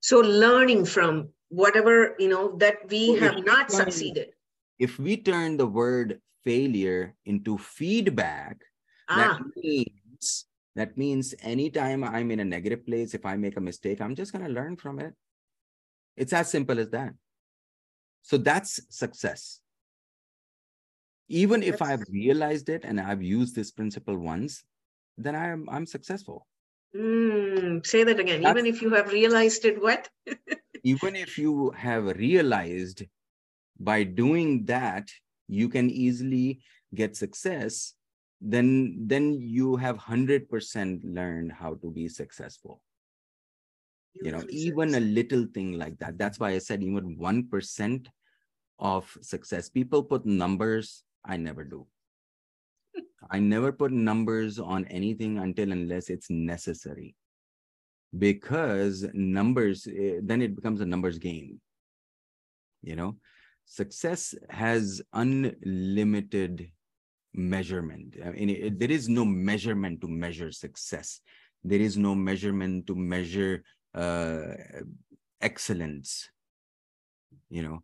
[0.00, 4.28] so learning from whatever you know that we have not succeeded
[4.78, 8.60] if we turn the word failure into feedback
[9.08, 9.16] ah.
[9.16, 10.44] that means
[10.76, 14.32] that means anytime i'm in a negative place if i make a mistake i'm just
[14.32, 15.14] going to learn from it
[16.18, 17.14] it's as simple as that.
[18.22, 19.60] So that's success.
[21.28, 24.64] Even if i've realized it and i've used this principle once
[25.18, 26.46] then i'm i'm successful.
[26.96, 28.42] Mm, say that again.
[28.42, 30.08] That's, even if you have realized it what?
[30.84, 33.04] Even if you have realized
[33.78, 35.10] by doing that
[35.48, 36.60] you can easily
[36.94, 37.94] get success
[38.40, 40.48] then then you have 100%
[41.04, 42.80] learned how to be successful
[44.22, 46.18] you know even a little thing like that.
[46.18, 48.06] That's why i said even 1%
[48.78, 49.68] of success.
[49.68, 51.86] People put numbers i never do.
[53.30, 57.14] I never put numbers on anything until unless it's necessary.
[58.16, 61.60] Because numbers eh, then it becomes a numbers game
[62.82, 63.16] you know?
[63.66, 66.70] Success has unlimited
[67.34, 68.16] measurement.
[68.24, 71.20] I mean, it, there is no measurement to measure success.
[71.62, 73.62] There is no measurement to measure
[73.98, 74.54] uh,
[75.40, 76.28] excellence
[77.50, 77.82] you know.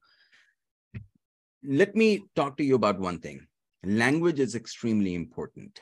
[1.62, 3.46] Let me talk to you about one thing.
[3.84, 5.80] Language is extremely important.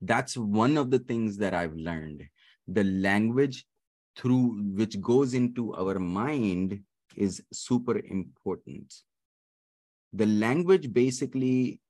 [0.00, 2.24] That's one of the things that i've learned.
[2.68, 3.64] The language
[4.16, 6.80] through which goes into our mind
[7.16, 8.92] is super important.
[10.12, 11.80] The language basically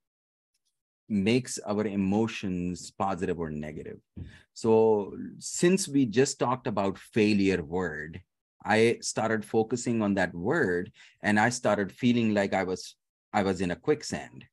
[1.08, 3.98] makes our emotions positive or negative.
[4.54, 8.20] So since we just talked about failure word,
[8.64, 10.90] I started focusing on that word
[11.22, 12.96] and I started feeling like I was
[13.32, 14.44] I was in a quicksand.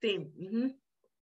[0.00, 0.30] Same.
[0.40, 0.66] Mm-hmm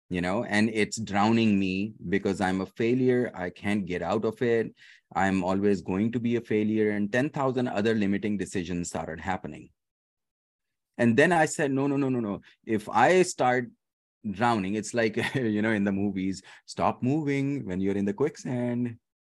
[0.09, 4.41] you know and it's drowning me because i'm a failure i can't get out of
[4.41, 4.73] it
[5.15, 9.69] i'm always going to be a failure and 10000 other limiting decisions started happening
[10.97, 13.69] and then i said no no no no no if i start
[14.31, 18.95] drowning it's like you know in the movies stop moving when you're in the quicksand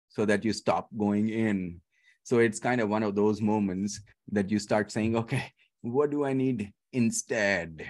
[0.10, 1.80] so that you stop going in
[2.24, 4.02] so it's kind of one of those moments
[4.32, 5.52] that you start saying okay
[5.82, 7.86] what do i need instead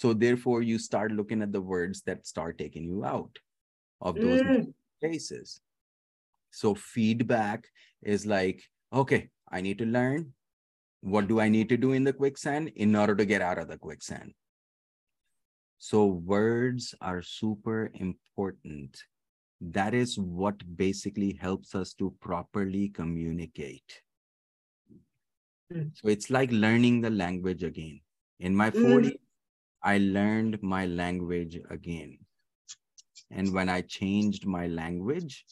[0.00, 3.38] so therefore, you start looking at the words that start taking you out
[4.00, 4.72] of those mm.
[4.98, 5.60] places.
[6.52, 7.66] So feedback
[8.02, 8.62] is like,
[8.92, 10.32] okay, I need to learn.
[11.02, 13.68] What do I need to do in the quicksand in order to get out of
[13.68, 14.32] the quicksand?
[15.82, 19.02] So words are super important.
[19.62, 24.02] That is what basically helps us to properly communicate.
[25.72, 25.90] Mm.
[25.94, 28.02] So it's like learning the language again.
[28.40, 29.18] In my 40s, mm.
[29.82, 32.18] I learned my language again.
[33.30, 35.46] And when I changed my language,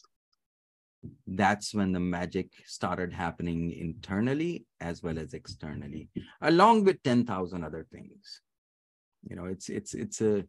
[1.25, 6.07] that's when the magic started happening internally as well as externally,
[6.41, 8.41] along with 10,000 other things.
[9.27, 10.45] You know, it's, it's, it's a,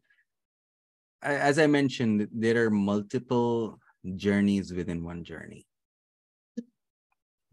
[1.23, 3.79] as I mentioned, there are multiple
[4.16, 5.66] journeys within one journey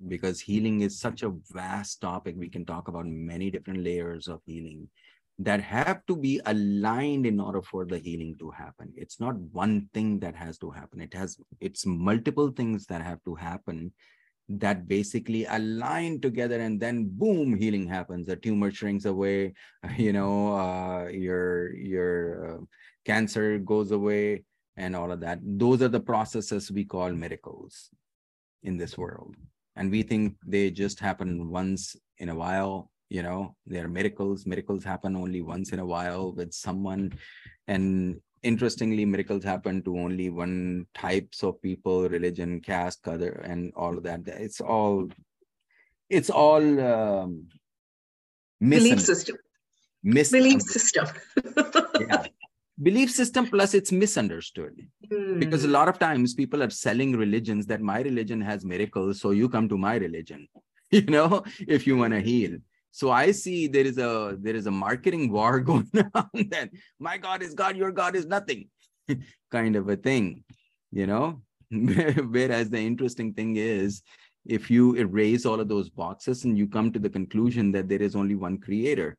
[0.08, 2.36] because healing is such a vast topic.
[2.38, 4.90] We can talk about many different layers of healing
[5.40, 9.88] that have to be aligned in order for the healing to happen it's not one
[9.94, 13.92] thing that has to happen it has it's multiple things that have to happen
[14.50, 18.28] that basically align together and then boom healing happens.
[18.28, 19.54] The tumor shrinks away
[19.98, 22.64] you know uh, your your uh,
[23.06, 24.44] cancer goes away
[24.78, 25.40] and all of that.
[25.42, 27.90] Those are the processes we call miracles
[28.64, 29.36] in this world.
[29.76, 34.46] And we think they just happen once in a while you know there are miracles.
[34.46, 37.14] Miracles happen only once in a while with someone.
[37.68, 43.98] And interestingly miracles happen to only one types of people religion caste color and all
[43.98, 44.28] of that.
[44.28, 45.10] It's all
[46.10, 47.48] it's all um,
[48.60, 49.38] belief system.
[50.04, 51.08] belief system.
[52.00, 52.28] Yeah.
[52.80, 54.76] Belief system plus it's misunderstood.
[55.12, 55.40] Mm.
[55.40, 59.32] because a lot of times people are selling religions that my religion has miracles so
[59.32, 60.48] you come to my religion
[60.92, 62.58] you know if you want to heal
[62.98, 67.20] so I see there is a there is a marketing war going on that my
[67.20, 68.70] God is God, your God is nothing,
[69.52, 70.44] kind of a thing,
[70.92, 71.44] you know.
[71.70, 74.02] Whereas the interesting thing is,
[74.48, 78.02] if you erase all of those boxes and you come to the conclusion that there
[78.02, 79.16] is only one creator,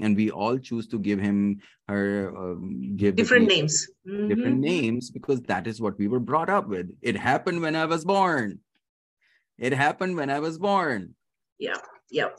[0.00, 3.86] and we all choose to give him her um, give different names.
[4.08, 4.28] Mm-hmm.
[4.28, 6.88] different names because that is what we were brought up with.
[7.02, 8.60] It happened when i was born.
[9.58, 11.14] It happened when i was born.
[11.58, 11.76] Yeah
[12.12, 12.38] Yep.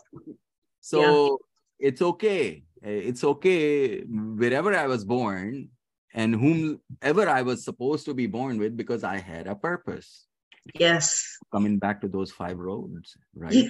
[0.81, 1.89] So yeah.
[1.89, 2.63] it's okay.
[2.81, 5.69] It's okay wherever I was born
[6.13, 10.27] and whomever I was supposed to be born with because I had a purpose.
[10.75, 11.37] Yes.
[11.51, 13.65] Coming back to those five roads, right?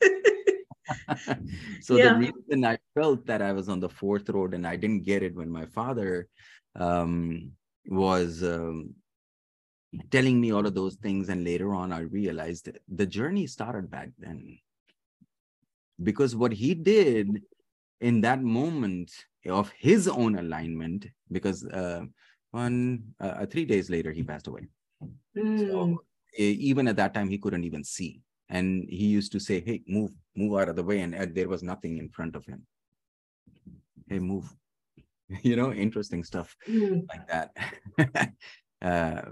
[1.80, 2.12] so yeah.
[2.12, 5.22] the reason I felt that I was on the fourth road and I didn't get
[5.22, 6.28] it when my father
[6.78, 7.52] um,
[7.88, 8.94] was um,
[10.10, 14.10] telling me all of those things, and later on I realized the journey started back
[14.18, 14.58] then.
[16.02, 17.42] Because what he did
[18.00, 19.10] in that moment
[19.48, 22.04] of his own alignment, because uh,
[22.50, 24.66] one uh, three days later he passed away.
[25.36, 25.70] Mm.
[25.70, 26.02] So
[26.36, 30.10] even at that time he couldn't even see and he used to say hey move
[30.36, 32.64] move out of the way and uh, there was nothing in front of him
[34.08, 34.54] hey move
[35.42, 37.04] you know interesting stuff mm.
[37.08, 38.32] like that
[38.82, 39.22] uh,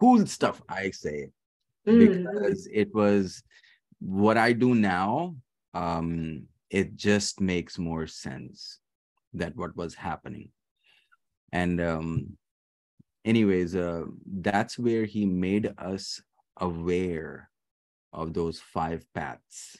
[0.00, 1.28] cool stuff i say
[1.86, 2.24] mm.
[2.24, 3.42] because it was
[3.98, 5.34] what i do now
[5.74, 8.78] um it just makes more sense
[9.34, 10.50] that what was happening
[11.52, 12.36] and um
[13.24, 14.04] anyways uh
[14.40, 16.20] that's where he made us
[16.58, 17.50] aware
[18.12, 19.76] of those five paths.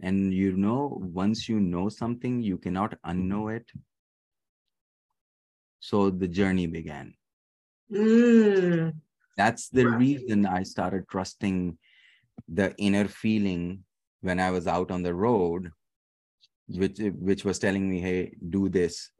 [0.00, 3.68] And you know, once you know something, you cannot unknow it.
[5.80, 7.14] So the journey began.
[7.92, 8.94] Mm.
[9.36, 11.76] That's the reason I started trusting
[12.48, 13.84] the inner feeling
[14.20, 15.70] when I was out on the road,
[16.68, 19.10] which which was telling me, hey, do this.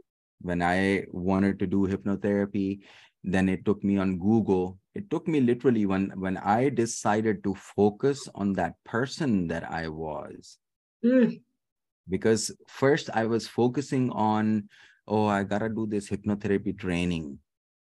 [0.40, 2.80] When I wanted to do hypnotherapy,
[3.22, 7.54] then it took me on google it took me literally when when i decided to
[7.54, 10.58] focus on that person that i was
[11.04, 11.40] mm.
[12.08, 14.68] because first i was focusing on
[15.06, 17.38] oh i gotta do this hypnotherapy training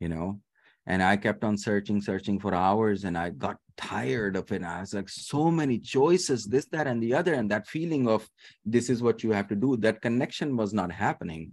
[0.00, 0.40] you know
[0.86, 4.80] and i kept on searching searching for hours and i got tired of it i
[4.80, 8.28] was like so many choices this that and the other and that feeling of
[8.64, 11.52] this is what you have to do that connection was not happening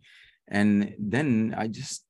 [0.49, 2.03] and then i just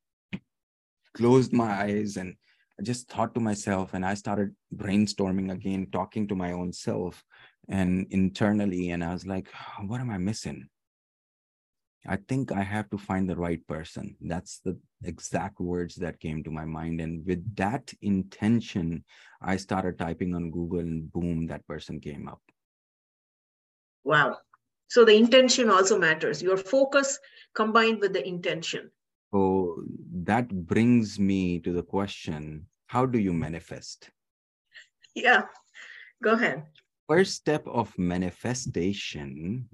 [1.18, 2.36] closed my eyes and
[2.80, 7.24] I just thought to myself and I started brainstorming again, talking to my own self
[7.68, 8.92] and internally.
[8.92, 9.50] And I was like,
[9.88, 10.70] what am I missing?
[12.06, 14.16] I think I have to find the right person.
[14.22, 17.02] That's the exact words that came to my mind.
[17.02, 19.04] And with that intention,
[19.42, 22.42] I started typing on Google and boom, that person came up.
[24.04, 24.38] Wow.
[24.88, 26.42] So the intention also matters.
[26.42, 27.20] Your focus
[27.54, 28.92] combined with the intention.
[29.34, 29.84] So
[30.24, 34.10] that brings me to the question how do you manifest?
[35.14, 35.44] Yeah,
[36.24, 36.64] go ahead.
[37.10, 39.68] First step of manifestation.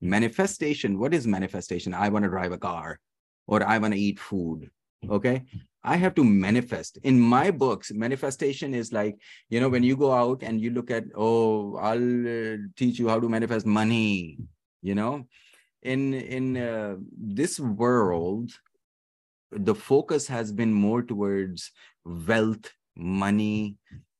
[0.00, 1.94] Manifestation, what is manifestation?
[1.94, 3.00] I want to drive a car
[3.46, 4.70] or I want to eat food.
[5.08, 5.42] Okay.
[5.84, 6.98] I have to manifest.
[7.04, 9.16] In my books, manifestation is like,
[9.48, 13.08] you know, when you go out and you look at, oh, I'll uh, teach you
[13.08, 14.38] how to manifest money,
[14.82, 15.26] you know.
[15.82, 18.50] In in uh, this world,
[19.52, 21.70] the focus has been more towards
[22.04, 23.76] wealth money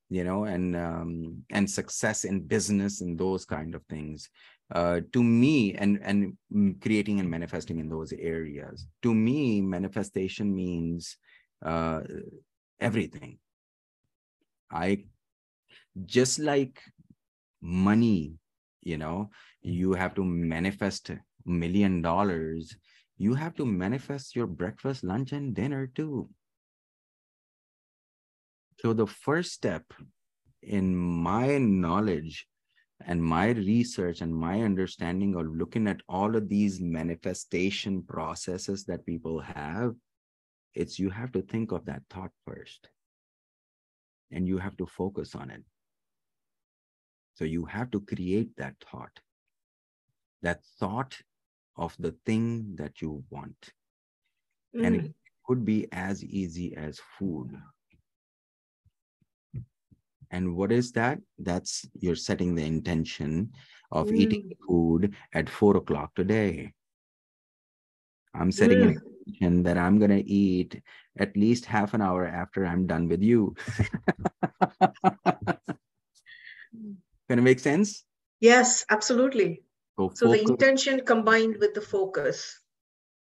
[0.09, 4.29] you know and um, and success in business and those kind of things
[4.75, 6.37] uh, to me and and
[6.81, 11.17] creating and manifesting in those areas to me manifestation means
[11.65, 12.01] uh,
[12.81, 13.39] everything
[14.71, 15.05] i
[16.05, 16.81] just like
[17.61, 18.35] money
[18.83, 19.31] you know
[19.63, 22.77] you have to manifest a million dollars
[23.19, 26.29] you have to manifest your breakfast, lunch, and dinner too.
[28.81, 29.85] So, the first step
[30.63, 32.47] in my knowledge
[33.05, 39.05] and my research and my understanding of looking at all of these manifestation processes that
[39.05, 39.95] people have,
[40.75, 42.89] it's you have to think of that thought first
[44.31, 45.63] and you have to focus on it.
[47.35, 49.21] So, you have to create that thought.
[50.43, 51.17] That thought
[51.77, 53.73] of the thing that you want.
[54.75, 54.87] Mm.
[54.87, 55.15] And it mm.
[55.45, 57.51] could be as easy as food.
[60.31, 61.19] And what is that?
[61.39, 63.53] That's you're setting the intention
[63.93, 64.17] of mm.
[64.17, 66.73] eating food at four o'clock today.
[68.35, 68.83] I'm setting mm.
[68.83, 70.83] an intention that I'm going to eat
[71.19, 73.55] at least half an hour after I'm done with you.
[77.29, 78.05] Can it make sense?
[78.41, 79.63] Yes, absolutely.
[79.99, 82.61] So, so the intention combined with the focus.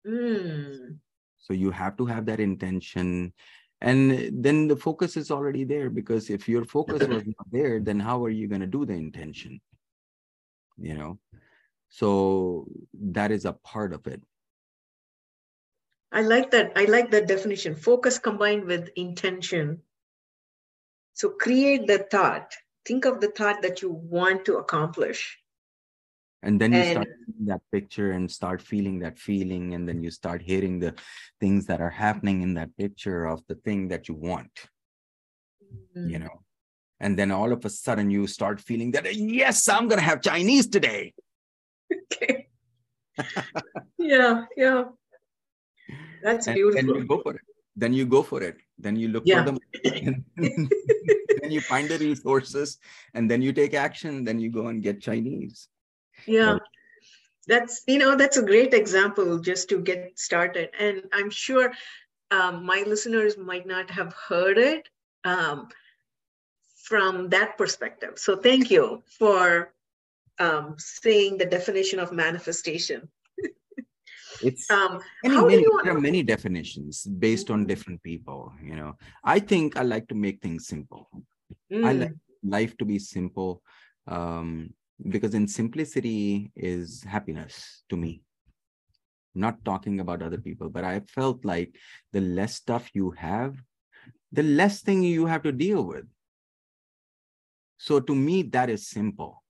[0.07, 0.99] Mm.
[1.39, 3.33] So you have to have that intention.
[3.85, 8.01] And then the focus is already there because if your focus was not there, then
[8.01, 9.61] how are you going to do the intention?
[10.79, 11.19] You know?
[11.91, 14.23] So that is a part of it.
[16.11, 16.73] I like that.
[16.77, 17.75] I like that definition.
[17.75, 19.83] Focus combined with intention.
[21.13, 22.55] So create the thought.
[22.87, 25.39] Think of the thought that you want to accomplish
[26.45, 27.09] and then you and, start
[27.47, 29.75] that picture and start feeling that feeling.
[29.75, 30.95] And then you start hearing the
[31.41, 34.69] things that are happening in that picture of the thing that you want
[35.97, 36.09] mm-hmm.
[36.09, 36.41] you know?
[37.01, 40.23] And then all of a sudden you start feeling that yes i'm going to have
[40.23, 41.13] chinese today.
[41.93, 42.49] Okay.
[43.99, 44.85] Yeah yeah.
[46.23, 46.79] That's and, beautiful.
[46.79, 47.41] and you go for it.
[47.77, 48.57] Then you go for it.
[48.79, 49.45] Then you look yeah.
[49.45, 52.79] for them then you find the resources.
[53.15, 54.25] And then you take action.
[54.25, 55.69] Then you go and get chinese
[56.27, 56.59] yeah.
[57.47, 60.71] That's you know that's a great example just to get started.
[60.79, 61.73] And i'm sure
[62.31, 64.89] um, my listeners might not have heard it
[65.25, 65.69] um,
[66.85, 68.19] from that perspective.
[68.19, 69.73] So thank you for
[70.39, 73.09] um, saying the definition of manifestation.
[74.43, 78.97] It's um, many, many, there are many definitions based on different people you know.
[79.23, 81.09] I think i like to make things simple.
[81.73, 81.87] Mm.
[81.87, 83.63] i like life to be simple
[84.09, 84.75] um,
[85.09, 88.23] because in simplicity is happiness to me.
[89.35, 91.75] Not talking about other people but i felt like
[92.13, 93.57] the less stuff you have
[94.33, 96.07] the less thing you have to deal with.
[97.79, 99.43] So to me that is simple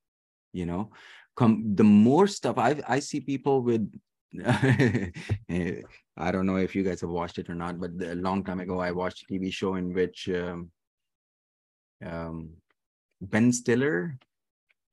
[0.55, 0.91] you know?
[1.37, 3.93] Come the more stuff i i see people with
[4.47, 8.61] i don't know if you guys have watched it or not but a long time
[8.61, 10.71] ago i watched a tv show in which um,
[12.05, 12.51] um,
[13.21, 14.17] ben stiller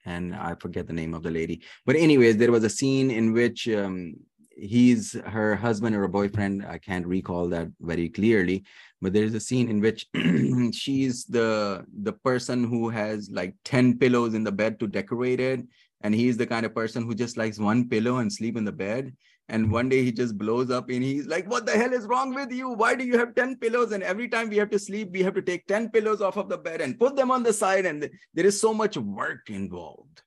[0.06, 1.62] and I forget the name of the lady.
[1.86, 4.16] But anyways, there was a scene in which um,
[4.56, 6.66] he's her husband or a boyfriend.
[6.66, 8.64] I can't recall that very clearly,
[9.02, 10.08] but there's a scene in which
[10.74, 15.62] she's the the person who has like ten pillows in the bed to decorate it,
[16.02, 18.72] and he's the kind of person who just likes one pillow and sleep in the
[18.72, 19.14] bed.
[19.50, 22.34] And one day he just blows up and he's like, What the hell is wrong
[22.34, 22.70] with you?
[22.70, 23.92] Why do you have 10 pillows?
[23.92, 26.48] And every time we have to sleep, we have to take 10 pillows off of
[26.48, 27.86] the bed and put them on the side.
[27.86, 30.22] And there is so much work involved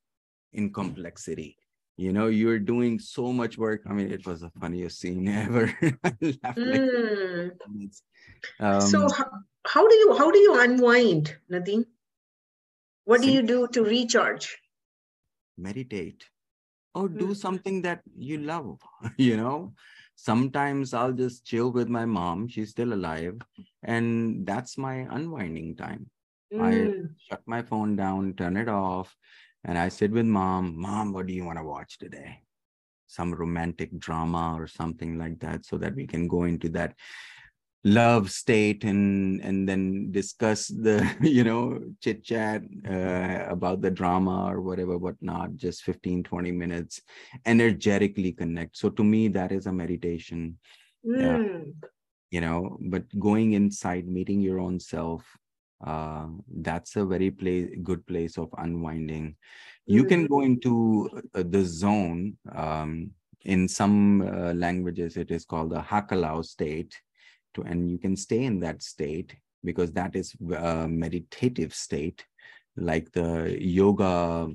[0.52, 1.56] in complexity.
[1.96, 3.82] You know, you're doing so much work.
[3.88, 5.66] I mean, it was the funniest scene ever.
[5.82, 7.50] mm.
[8.60, 9.26] um, so how,
[9.66, 11.86] how do you how do you unwind, Nadeem?
[13.04, 14.58] What do you do to recharge?
[15.56, 16.24] Meditate
[16.94, 17.36] or do mm.
[17.36, 18.78] something that you love
[19.16, 19.72] you know
[20.16, 23.36] sometimes i'll just chill with my mom she's still alive
[23.82, 26.08] and that's my unwinding time
[26.52, 26.62] mm.
[26.62, 26.72] i
[27.28, 29.14] shut my phone down turn it off
[29.64, 32.40] and i sit with mom mom what do you want to watch today
[33.06, 36.94] some romantic drama or something like that so that we can go into that
[37.84, 44.46] love state and and then discuss the you know chit chat uh, about the drama
[44.50, 47.02] or whatever whatnot just 15 20 minutes
[47.44, 48.76] energetically connect.
[48.76, 50.58] So to me that is a meditation.
[51.06, 51.74] Mm.
[52.30, 55.22] you know but going inside meeting your own self
[55.86, 56.26] uh,
[56.62, 59.36] that's a very place, good place of unwinding.
[59.86, 60.08] You mm.
[60.08, 63.10] can go into uh, the zone um,
[63.44, 66.98] in some uh, languages it is called the hakalau state
[67.54, 72.24] to and you can stay in that state because that is a meditative state
[72.76, 74.48] like the yoga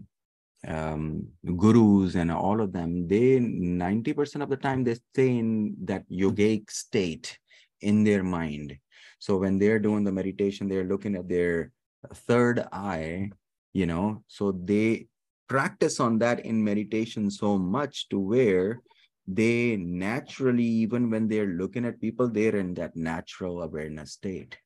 [0.67, 6.03] um, gurus and all of them they 90% of the time they stay in that
[6.09, 7.39] yogic state
[7.81, 8.77] in their mind.
[9.19, 11.71] So when they're doing the meditation they're looking at their
[12.13, 13.29] third eye
[13.73, 15.07] you know so they
[15.47, 18.81] practice on that in meditation so much to where
[19.31, 24.57] they naturally, even when they're looking at people, they're in that natural awareness state,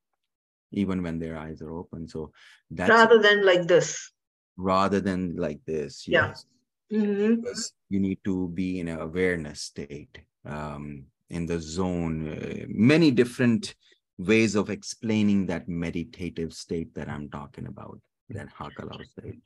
[0.72, 2.08] even when their eyes are open.
[2.08, 2.32] So
[2.72, 4.12] that's rather than like this.
[4.56, 6.46] Rather than like this, yes.
[6.90, 7.00] Yeah.
[7.00, 7.42] Mm-hmm.
[7.42, 12.30] Because you need to be in an awareness state, um, in the zone.
[12.30, 13.76] Uh, many different
[14.18, 18.00] ways of explaining that meditative state that I'm talking about,
[18.30, 19.42] that Hakalau state.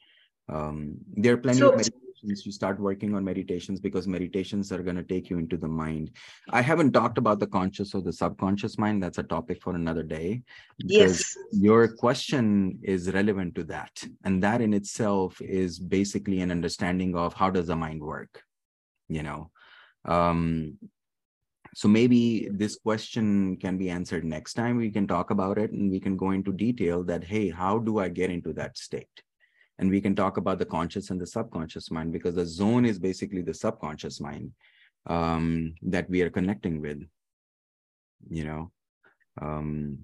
[0.48, 1.90] Um, there are plenty so, of
[2.28, 6.12] you start working on meditations because meditations are going to take you into the mind.
[6.50, 9.02] I haven't talked about the conscious or the subconscious mind.
[9.02, 10.44] That's a topic for another day
[10.80, 11.38] yes.
[11.52, 14.04] your question is relevant to that.
[14.24, 18.44] And that in itself is basically an understanding of how does the mind work
[19.08, 19.52] you know?
[20.06, 20.78] Um
[21.76, 25.92] so maybe this question can be answered next time we can talk about it and
[25.92, 29.22] we can go into detail that hey how do i get into that state
[29.80, 33.00] and we can talk about the conscious and the subconscious mind because the zone is
[33.00, 34.52] basically the subconscious mind
[35.06, 37.02] um, that we are connecting with
[38.30, 38.72] you know
[39.42, 39.98] um,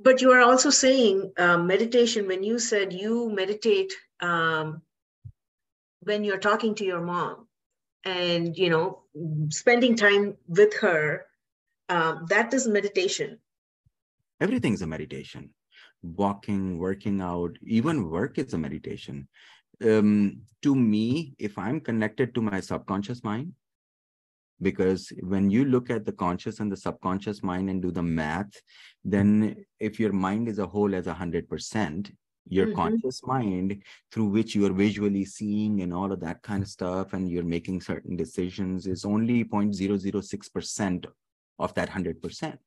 [0.00, 4.82] but you are also saying uh, meditation when you said you meditate um,
[6.00, 7.46] when you're talking to your mom
[8.04, 9.02] and you know
[9.50, 11.26] spending time with her
[11.90, 13.38] um, that is meditation.
[14.40, 15.50] Everything's a meditation
[16.02, 19.28] walking, working out, even work is a meditation.
[19.82, 23.54] um, to me, if I'm connected to my subconscious mind,
[24.60, 28.60] because when you look at the conscious and the subconscious mind and do the math,
[29.04, 32.12] then if your mind is a whole as a hundred percent,
[32.46, 32.76] your mm-hmm.
[32.76, 33.82] conscious mind
[34.12, 37.44] through which you are visually seeing and all of that kind of stuff and you're
[37.44, 41.06] making certain decisions is only 0.006%
[41.58, 42.58] of that 100%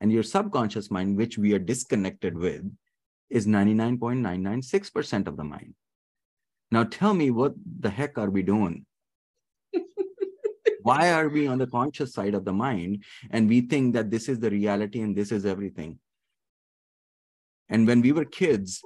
[0.00, 2.70] and your subconscious mind which we are disconnected with
[3.28, 5.74] is 99.996% of the mind.
[6.70, 8.86] Now tell me what the heck are we doing?
[10.82, 14.28] Why are we on the conscious side of the mind and we think that this
[14.28, 15.98] is the reality and this is everything?
[17.68, 18.82] And when we were kids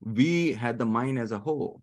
[0.00, 1.82] we had the mind as a whole.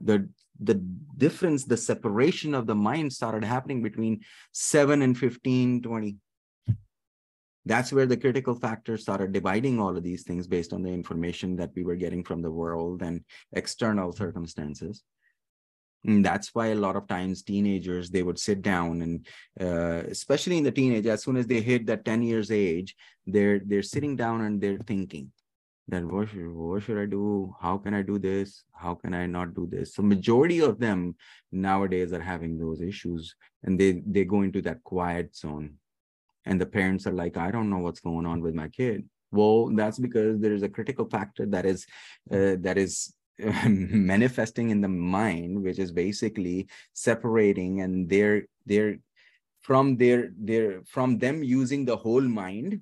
[0.00, 0.28] The
[0.60, 0.74] the
[1.16, 4.20] difference the separation of the mind started happening between
[4.52, 6.16] 7 and 15 20
[7.64, 11.56] that's where the critical factors started dividing all of these things based on the information
[11.56, 15.02] that we were getting from the world and external circumstances
[16.04, 19.26] and that's why a lot of times teenagers they would sit down and
[19.60, 22.96] uh, especially in the teenage as soon as they hit that 10 years age
[23.26, 25.30] they're they're sitting down and they're thinking
[25.88, 27.54] then what should, what should I do?
[27.60, 28.64] How can I do this?
[28.72, 29.94] How can I not do this?
[29.94, 31.16] So majority of them
[31.50, 33.34] nowadays are having those issues
[33.64, 35.74] and they, they go into that quiet zone.
[36.44, 39.08] And the parents are like, I don't know what's going on with my kid.
[39.30, 41.86] Well, that's because there is a critical factor that is
[42.30, 43.14] uh, that is
[43.66, 48.96] manifesting in the mind, which is basically separating and they're they're
[49.62, 52.80] from their their from them using the whole mind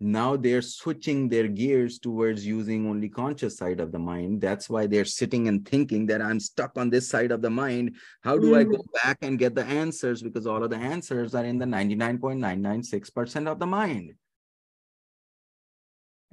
[0.00, 4.86] now they're switching their gears towards using only conscious side of the mind that's why
[4.86, 8.46] they're sitting and thinking that i'm stuck on this side of the mind how do
[8.46, 8.60] mm-hmm.
[8.60, 9.06] i go mm-hmm.
[9.08, 13.58] back and get the answers because all of the answers are in the 99.996% of
[13.58, 14.14] the mind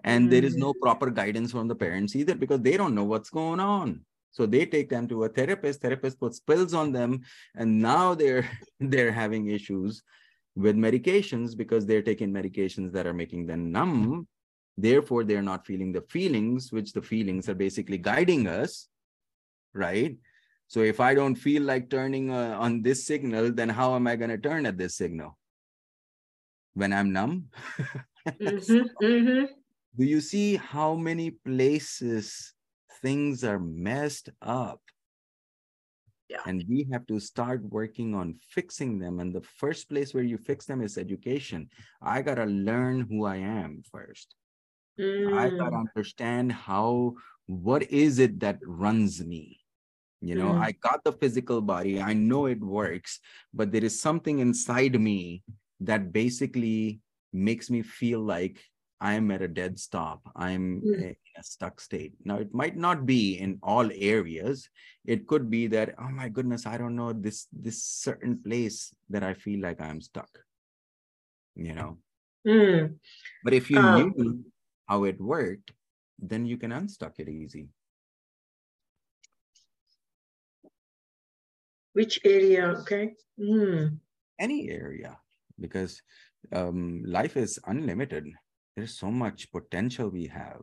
[0.05, 0.31] and mm-hmm.
[0.31, 0.83] there is no mm-hmm.
[0.83, 3.99] proper guidance from the parents either because they don't know what's going on
[4.31, 7.21] so they take them to a therapist therapist puts pills on them
[7.55, 8.49] and now they're
[8.79, 10.03] they're having issues
[10.57, 14.27] with medications because they're taking medications that are making them numb.
[14.75, 18.87] Therefore, they're not feeling the feelings, which the feelings are basically guiding us,
[19.73, 20.17] right?
[20.67, 24.15] So if I don't feel like turning uh, on this signal, then how am I
[24.15, 25.37] going to turn at this signal?
[26.73, 27.45] When I'm numb?
[28.27, 29.45] mm-hmm, mm-hmm.
[29.97, 32.53] Do you see how many places
[33.01, 34.81] things are messed up?
[36.29, 36.39] Yeah.
[36.45, 39.19] And we have to start working on fixing them.
[39.19, 41.69] And the first place where you fix them is education.
[42.01, 44.35] I got to learn who I am first.
[44.99, 45.37] Mm.
[45.37, 47.15] I got to understand how,
[47.45, 49.59] what is it that runs me?
[50.21, 50.59] You know, mm.
[50.59, 53.19] I got the physical body, I know it works,
[53.53, 55.43] but there is something inside me
[55.81, 56.99] that basically
[57.31, 58.59] makes me feel like
[58.99, 60.21] I'm at a dead stop.
[60.35, 61.01] I'm mm.
[61.01, 62.13] in a stuck state.
[62.25, 64.69] Now, it might not be in all areas.
[65.05, 69.23] It could be that, oh my goodness, I don't know this this certain place that
[69.23, 70.29] I feel like I'm stuck.
[71.55, 71.97] You know.
[72.47, 72.95] Mm.
[73.43, 74.45] But if you um, knew
[74.87, 75.71] how it worked,
[76.17, 77.69] then you can unstuck it easy.
[81.93, 82.67] Which area?
[82.81, 83.13] Okay.
[83.39, 83.99] Mm.
[84.39, 85.17] Any area,
[85.59, 86.01] because
[86.53, 88.25] um, life is unlimited
[88.77, 90.61] there's so much potential we have.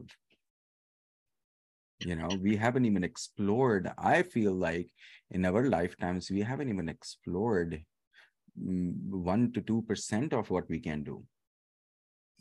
[1.99, 4.89] You know we haven't even explored i feel like
[5.31, 7.83] in our lifetimes we haven't even explored
[8.61, 11.25] mm, 1 to 2% of what we can do.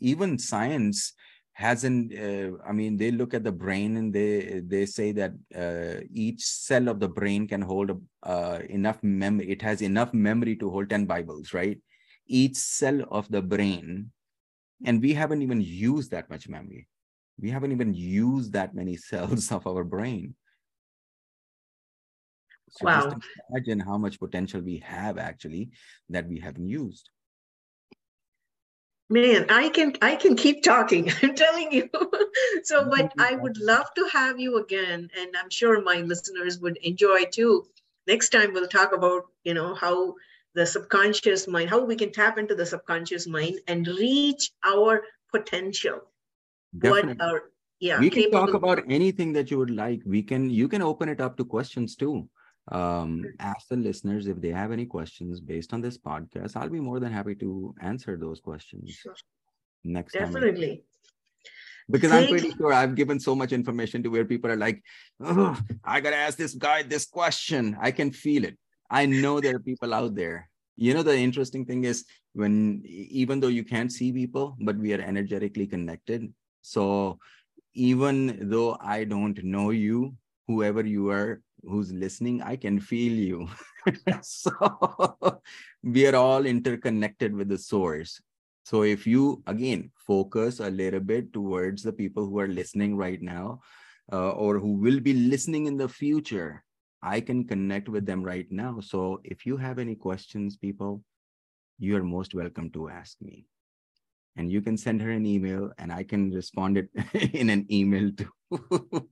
[0.00, 1.14] Even science
[1.52, 6.02] hasn't uh, i mean they look at the brain and they they say that uh,
[6.12, 7.92] each cell of the brain can hold
[8.24, 11.78] uh, enough memory it has enough memory to hold 10 bibles right?
[12.26, 14.10] Each cell of the brain
[14.84, 16.86] and we haven't even used that much memory.
[17.40, 20.34] We haven't even used that many cells of our brain.
[22.70, 23.10] So wow.
[23.10, 23.16] just
[23.50, 25.70] imagine how much potential we have actually
[26.10, 27.10] that we haven't used.
[29.10, 31.90] Man i can i can keep talking i'm telling you.
[32.62, 36.78] So but i would love to have you again and i'm sure my listeners would
[36.78, 37.66] enjoy too.
[38.06, 40.14] Next time we'll talk about you know how
[40.54, 45.02] the subconscious mind, how we can tap into the subconscious mind and reach our
[45.32, 46.00] potential.
[46.78, 47.14] Definitely.
[47.14, 47.42] What our
[47.80, 50.00] yeah, we can talk about anything that you would like.
[50.06, 52.28] We can you can open it up to questions too.
[52.72, 56.56] Um, ask the listeners if they have any questions based on this podcast.
[56.56, 59.14] I'll be more than happy to answer those questions sure.
[59.84, 60.30] next Definitely.
[60.32, 60.50] time.
[60.50, 60.84] Definitely
[61.90, 64.82] because I'm pretty sure I've given so much information to where people are like,
[65.20, 67.76] oh, I gotta ask this guy this question.
[67.80, 68.56] I can feel it.
[68.90, 70.50] I know there are people out there.
[70.76, 74.92] You know, the interesting thing is when, even though you can't see people, but we
[74.92, 76.32] are energetically connected.
[76.62, 77.18] So
[77.74, 80.16] even though I don't know you,
[80.46, 83.48] whoever you are who's listening, I can feel you.
[84.22, 85.40] so
[85.82, 88.20] we are all interconnected with the source.
[88.64, 93.20] So if you again focus a little bit towards the people who are listening right
[93.20, 93.60] now,
[94.12, 96.63] uh, or who will be listening in the future,
[97.04, 98.80] I can connect with them right now.
[98.80, 101.04] So if you have any questions, people,
[101.78, 103.44] you are most welcome to ask me.
[104.36, 106.88] And you can send her an email and I can respond it
[107.34, 109.08] in an email too.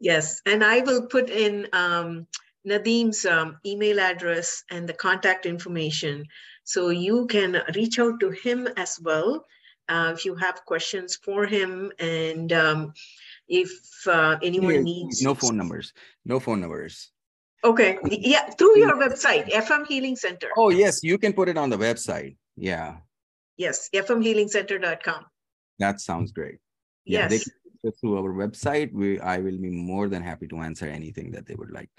[0.00, 0.40] yes.
[0.46, 2.28] And I will put in um,
[2.64, 6.24] Nadeem's um, email address and the contact information.
[6.62, 9.44] So you can reach out to him as well
[9.88, 11.90] uh, if you have questions for him.
[11.98, 12.92] And um,
[13.48, 13.70] if
[14.06, 15.20] uh, anyone needs.
[15.20, 15.92] No phone numbers.
[16.24, 17.10] No phone numbers.
[17.64, 17.98] Okay.
[18.04, 20.48] Yeah, through your website, FM Healing Center.
[20.56, 22.36] Oh, yes, you can put it on the website.
[22.56, 22.96] Yeah.
[23.56, 25.24] Yes, fmhealingcenter.com.
[25.78, 26.58] That sounds great.
[27.04, 27.44] Yeah, yes.
[27.82, 28.92] They through our website.
[28.92, 31.90] We I will be more than happy to answer anything that they would like.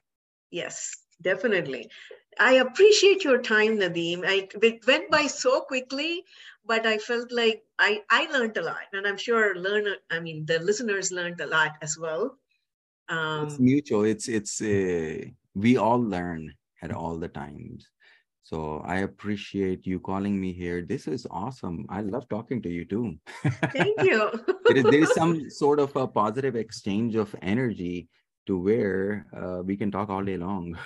[0.49, 1.89] Yes, definitely.
[2.39, 4.23] I appreciate your time, Nadeem.
[4.25, 6.23] I, it went by so quickly,
[6.65, 8.87] but I felt like I, I learned a lot.
[8.93, 12.37] And I'm sure learn, I mean, the listeners learned a lot as well.
[13.07, 14.03] Um, it's mutual.
[14.03, 17.87] It's, it's, uh, we all learn at all the times.
[18.43, 20.83] So I appreciate you calling me here.
[20.83, 21.87] This is awesome.
[21.89, 23.17] I love talking to you too.
[23.73, 24.29] Thank you.
[24.65, 28.07] there, is, there is some sort of a positive exchange of energy
[28.45, 30.77] to where uh, we can talk all day long.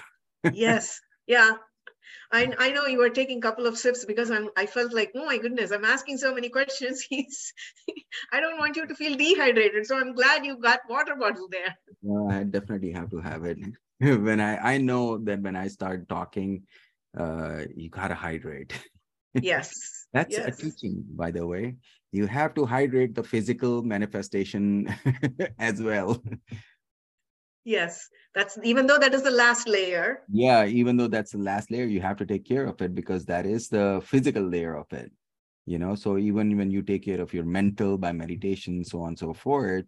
[0.54, 1.02] yes.
[1.28, 1.56] Yeah.
[2.32, 5.12] I, I know you were taking a couple of sips because I'm I felt like,
[5.16, 7.02] oh my goodness, I'm asking so many questions.
[7.10, 7.52] He's
[8.32, 9.86] I don't want you to feel dehydrated.
[9.86, 11.76] So I'm glad you got water bottle there.
[12.02, 13.58] Well, I definitely have to have it.
[14.26, 16.64] when I I know that when I start talking,
[17.18, 18.74] uh you gotta hydrate.
[19.40, 20.08] Yes.
[20.12, 20.48] That's yes.
[20.48, 21.76] a teaching, by the way.
[22.12, 24.90] You have to hydrate the physical manifestation
[25.60, 26.18] as well.
[27.64, 30.24] Yes, that's even though that is the last layer.
[30.32, 33.26] Yeah, even though that's the last layer, you have to take care of it because
[33.26, 35.12] that is the physical layer of it.
[35.68, 39.10] You know, so even when you take care of your mental by meditation, so on
[39.10, 39.86] and so forth,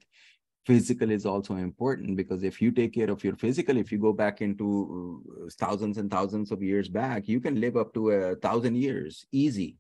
[0.66, 4.14] physical is also important because if you take care of your physical, if you go
[4.14, 8.36] back into uh, thousands and thousands of years back, you can live up to a
[8.36, 9.78] thousand years easy.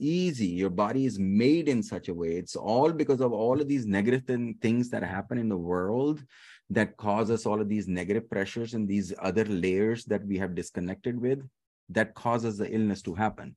[0.00, 0.46] Easy.
[0.46, 2.36] Your body is made in such a way.
[2.36, 4.24] It's all because of all of these negative
[4.60, 6.22] things that happen in the world
[6.70, 10.54] that cause us all of these negative pressures and these other layers that we have
[10.54, 11.40] disconnected with
[11.88, 13.56] that causes the illness to happen.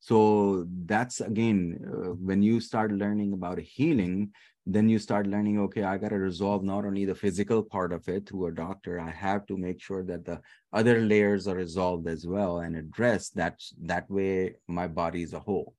[0.00, 4.32] So that's again uh, when you start learning about healing
[4.70, 8.06] then you start learning okay i got to resolve not only the physical part of
[8.08, 10.40] it through a doctor i have to make sure that the
[10.72, 15.40] other layers are resolved as well and addressed that that way my body as a
[15.40, 15.74] whole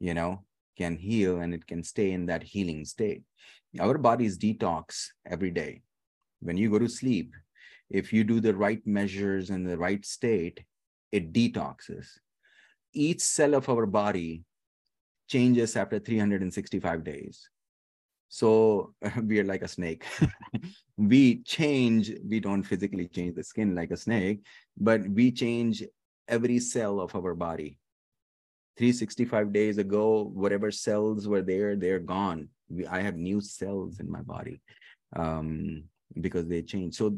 [0.00, 0.42] you know
[0.78, 3.22] can heal and it can stay in that healing state
[3.80, 5.82] our bodies detox every day.
[6.40, 7.34] When you go to sleep,
[7.90, 10.64] if you do the right measures in the right state,
[11.12, 12.06] it detoxes.
[12.92, 14.44] Each cell of our body
[15.28, 17.48] changes after 365 days.
[18.28, 20.04] So we are like a snake.
[20.96, 24.44] we change, we don't physically change the skin like a snake,
[24.76, 25.82] but we change
[26.28, 27.78] every cell of our body.
[28.76, 34.10] 365 days ago, whatever cells were there, they're gone we, I have new cells in
[34.10, 34.60] my body
[35.14, 35.84] um,
[36.20, 36.96] because they change.
[36.96, 37.16] So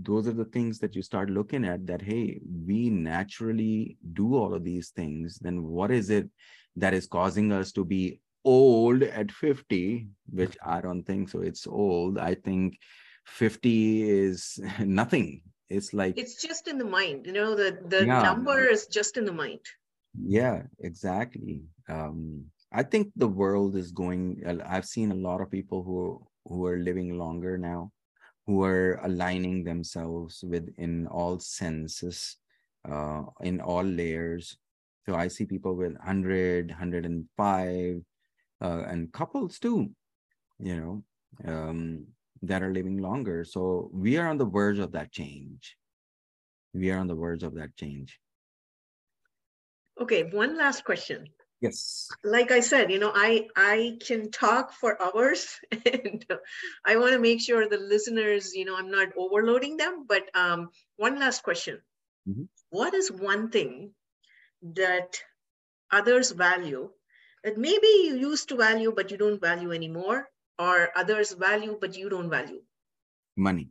[0.00, 4.54] those are the things that you start looking at that, hey, we naturally do all
[4.54, 5.38] of these things.
[5.38, 6.28] Then what is it
[6.76, 11.40] that is causing us to be old at 50, which I don't think so.
[11.40, 12.18] It's old.
[12.18, 12.78] I think
[13.26, 15.42] 50 is nothing.
[15.70, 18.22] It's like it's just in the mind, you know, the the yeah.
[18.22, 19.60] number is just in the mind.
[20.14, 21.62] Yeah, exactly.
[21.88, 24.42] Um, I think the world is going.
[24.66, 27.90] I've seen a lot of people who who are living longer now,
[28.46, 32.36] who are aligning themselves within all senses,
[32.84, 34.58] uh, in all layers.
[35.06, 38.02] So I see people with 100, 105,
[38.64, 39.90] uh, and couples too,
[40.58, 41.04] you know,
[41.52, 42.06] um,
[42.42, 43.44] that are living longer.
[43.44, 45.76] So we are on the verge of that change.
[46.72, 48.18] We are on the verge of that change.
[50.00, 51.28] Okay, one last question
[51.64, 55.58] yes like i said you know i i can talk for hours
[55.92, 56.26] and
[56.84, 60.68] i want to make sure the listeners you know i'm not overloading them but um
[60.96, 61.80] one last question
[62.28, 62.44] mm-hmm.
[62.70, 63.90] what is one thing
[64.62, 65.20] that
[65.90, 66.90] others value
[67.44, 71.96] that maybe you used to value but you don't value anymore or others value but
[71.96, 72.62] you don't value
[73.36, 73.70] money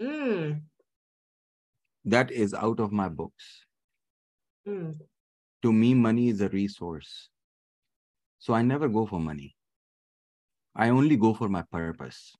[0.00, 0.60] mm.
[2.04, 3.66] that is out of my books
[4.66, 5.00] mm
[5.62, 7.28] to me, money is a resource.
[8.38, 9.56] So I never go for money.
[10.74, 12.36] I only go for my purpose.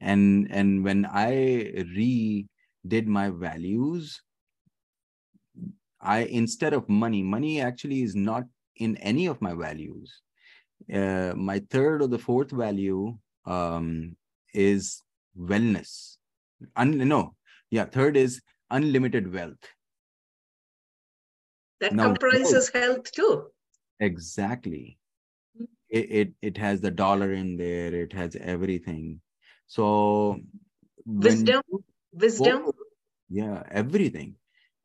[0.00, 1.30] and and when i
[1.96, 4.20] redid my values
[6.00, 8.44] i instead of money money actually is not
[8.76, 10.20] in any of my values.
[10.92, 13.16] Uh, my third or the fourth value
[13.46, 14.16] um,
[14.52, 15.02] is
[15.38, 16.16] wellness.
[16.76, 17.34] Un- no
[17.70, 18.40] yeah third is
[18.70, 19.64] unlimited wealth.
[21.80, 23.46] That now, comprises health too.
[24.00, 24.98] Exactly.
[25.56, 25.64] Hmm.
[25.88, 27.94] it, it it has the dollar in there.
[27.94, 29.20] It has everything.
[29.66, 30.38] So
[31.06, 31.62] wisdom
[32.12, 32.70] wisdom.
[33.28, 34.36] yeah everything.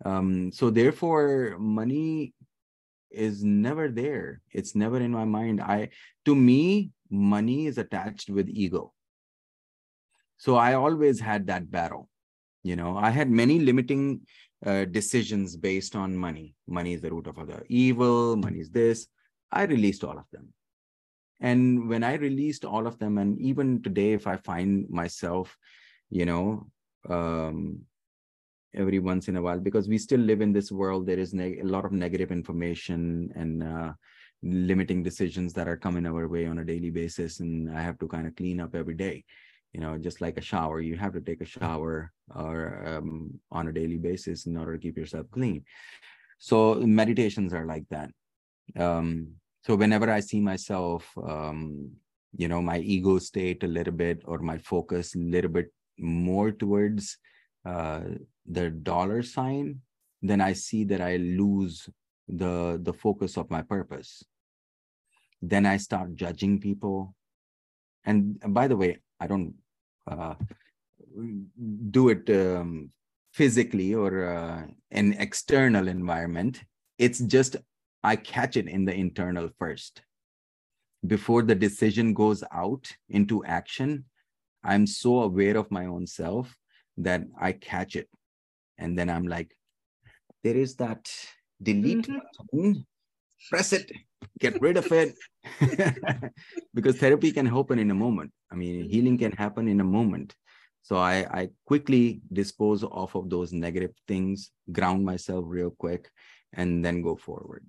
[0.06, 2.34] Um so therefore money
[3.10, 4.42] is never there.
[4.52, 5.62] It's never in my mind.
[5.62, 5.90] I
[6.26, 8.94] to me money is attached with ego.
[10.38, 12.10] So i always had that battle
[12.68, 12.98] you know?
[12.98, 14.22] I had many limiting
[14.66, 16.56] uh, decisions based on money.
[16.68, 19.08] Money is the root of the evil money is this.
[19.52, 20.54] I released all of them.
[21.40, 25.56] And when i released all of them and even today if i find myself
[26.10, 26.66] you know
[27.08, 27.82] um,
[28.76, 31.62] every once in a while because we still live in this world there is a
[31.64, 33.92] lot of negative information and uh,
[34.44, 38.08] limiting decisions that are coming our way on a daily basis and i have to
[38.08, 39.24] kind of clean up every day.
[39.74, 43.68] You know just like a shower you have to take a shower or um, on
[43.68, 45.66] a daily basis in order to keep yourself clean.
[46.40, 48.10] So meditations are like that.
[48.80, 49.36] Um,
[49.68, 51.92] so whenever i see myself um,
[52.36, 56.52] you know my ego state a little bit or my focus a little bit more
[56.52, 57.18] towards
[57.68, 58.02] uh,
[58.46, 59.82] the dollar sign,
[60.22, 61.90] then I see that I lose
[62.28, 64.24] the the focus of my purpose.
[65.42, 67.14] Then I start judging people.
[68.06, 69.54] And by the way, I don't
[70.08, 70.36] uh,
[71.92, 72.92] do it um,
[73.34, 76.64] physically or uh, an external environment.
[76.98, 77.58] It's just
[78.04, 80.02] I catch it in the internal first.
[81.06, 84.06] Before the decision goes out into action,
[84.64, 86.56] I'm so aware of my own self
[86.98, 88.10] that I catch it.
[88.78, 89.56] And then I'm like,
[90.44, 91.10] there is that
[91.62, 92.18] delete mm-hmm.
[92.52, 92.86] button,
[93.50, 93.92] press it,
[94.40, 95.16] get rid of it.
[96.74, 98.32] because therapy can happen in a moment.
[98.52, 100.36] I mean, healing can happen in a moment.
[100.84, 106.10] So I, I quickly dispose off of those negative things, ground myself real quick,
[106.54, 107.66] and then go forward.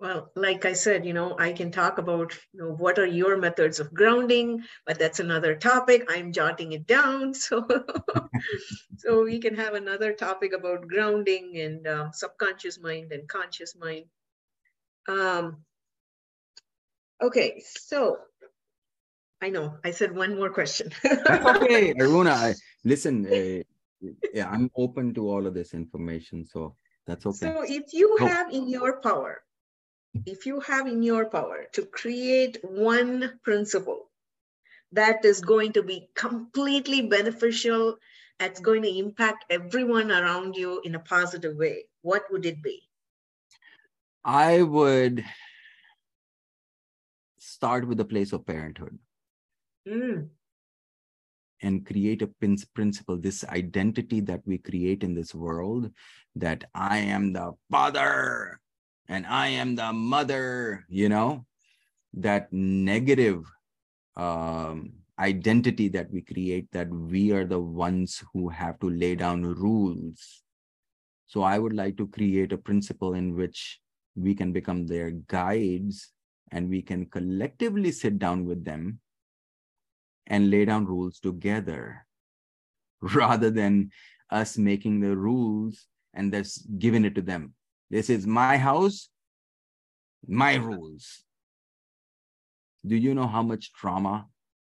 [0.00, 3.36] Well, like I said, you know, I can talk about you know, what are your
[3.36, 6.04] methods of grounding, but that's another topic.
[6.08, 7.66] I'm jotting it down, so
[8.98, 14.06] so we can have another topic about grounding and um, subconscious mind and conscious mind.
[15.08, 15.58] Um,
[17.22, 18.18] okay, so
[19.40, 20.90] I know I said one more question.
[21.04, 22.32] okay, Aruna.
[22.32, 22.54] I,
[22.84, 23.62] listen, uh,
[24.32, 26.74] yeah, I'm open to all of this information, so
[27.06, 27.46] that's okay.
[27.46, 28.26] So if you oh.
[28.26, 29.42] have in your power
[30.26, 34.10] if you have in your power to create one principle
[34.92, 37.96] that is going to be completely beneficial,
[38.38, 42.82] that's going to impact everyone around you in a positive way, what would it be?
[44.24, 45.24] I would
[47.38, 48.98] start with the place of parenthood.
[49.86, 50.28] Mm.
[51.60, 52.26] And create a
[52.74, 55.90] principle, this identity that we create in this world
[56.36, 58.60] that I am the father
[59.08, 61.44] and I am the mother, you know,
[62.14, 63.44] that negative
[64.16, 69.42] um, identity that we create, that we are the ones who have to lay down
[69.42, 70.42] rules.
[71.26, 73.80] So I would like to create a principle in which
[74.14, 76.12] we can become their guides
[76.52, 79.00] and we can collectively sit down with them
[80.26, 82.06] and lay down rules together
[83.00, 83.90] rather than
[84.30, 87.52] us making the rules and just giving it to them
[87.90, 89.08] this is my house,
[90.26, 91.24] my rules.
[92.86, 94.26] Do you know how much trauma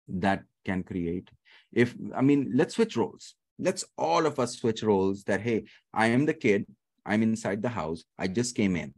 [0.08, 1.28] that can create?
[1.72, 3.34] If, I mean, let's switch roles.
[3.58, 6.66] Let's all of us switch roles that, hey, I am the kid,
[7.04, 8.94] I'm inside the house, I just came in.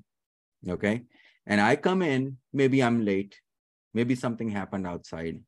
[0.69, 1.03] Okay.
[1.47, 3.41] And I come in, maybe I'm late,
[3.93, 5.41] maybe something happened outside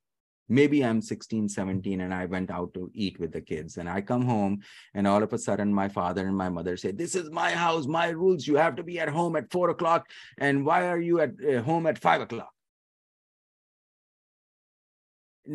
[0.48, 4.00] maybe i'm 16 17 and i went out to eat with the kids and i
[4.00, 4.60] come home
[4.94, 7.86] and all of a sudden my father and my mother say this is my house
[7.86, 10.08] my rules you have to be at home at four o'clock
[10.38, 12.50] and why are you at uh, home at five o'clock?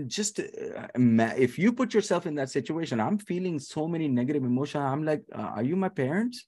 [0.05, 4.83] Just uh, if you put yourself in that situation i'm feeling so many negative emotions
[4.83, 6.45] i'm like uh, are you my parents?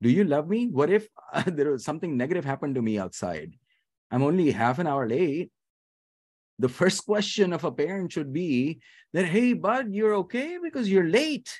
[0.00, 0.66] Do you love me?
[0.66, 1.06] What if
[1.46, 3.54] there was something negative happened to me outside?
[4.10, 5.52] I'm only half an hour late
[6.62, 8.78] the first question of a parent should be
[9.12, 11.50] that, hey, bud, you're okay because you're late.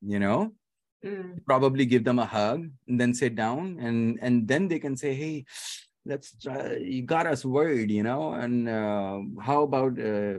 [0.00, 0.54] You know,
[1.04, 1.44] mm.
[1.44, 5.14] probably give them a hug and then sit down and and then they can say,
[5.14, 5.44] hey,
[6.04, 10.34] let's try you got us worried you know and uh, how about uh,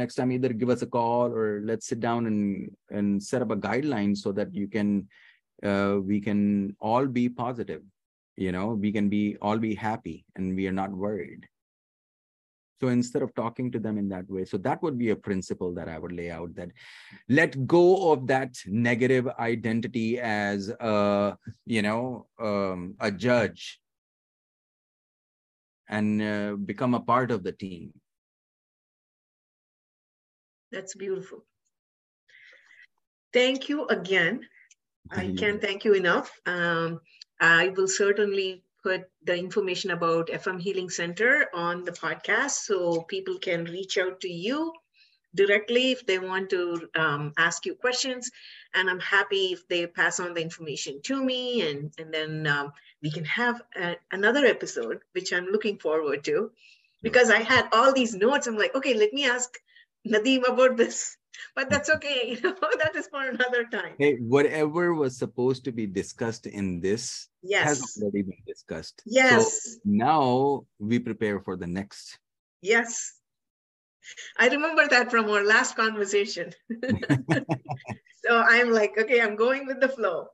[0.00, 3.50] next time either give us a call or let's sit down and and set up
[3.50, 5.06] a guideline so that you can
[5.62, 7.82] uh, we can all be positive
[8.36, 11.46] you know we can be all be happy and we are not worried
[12.80, 15.72] so instead of talking to them in that way so that would be a principle
[15.72, 16.68] that i would lay out that
[17.28, 23.80] let go of that negative identity as a you know um, a judge
[25.88, 27.92] and uh, become a part of the team.
[30.72, 31.44] That's beautiful.
[33.32, 34.46] Thank you again.
[35.10, 36.32] I can't thank you enough.
[36.46, 37.00] Um,
[37.40, 43.38] I will certainly put the information about FM Healing Center on the podcast so people
[43.38, 44.72] can reach out to you
[45.34, 48.30] directly if they want to um, ask you questions.
[48.74, 52.72] And I'm happy if they pass on the information to me and, and then um,
[53.02, 56.50] we can have a, another episode, which I'm looking forward to
[57.02, 58.46] because I had all these notes.
[58.46, 59.50] I'm like, okay, let me ask
[60.06, 61.16] Nadeem about this.
[61.54, 63.94] But that's okay, you know, that is for another time.
[63.98, 67.64] Hey, whatever was supposed to be discussed in this yes.
[67.64, 69.02] has already been discussed.
[69.06, 69.62] Yes.
[69.62, 72.18] So now we prepare for the next.
[72.62, 73.12] Yes.
[74.38, 76.52] I remember that from our last conversation.
[78.24, 80.28] so I'm like, okay, I'm going with the flow.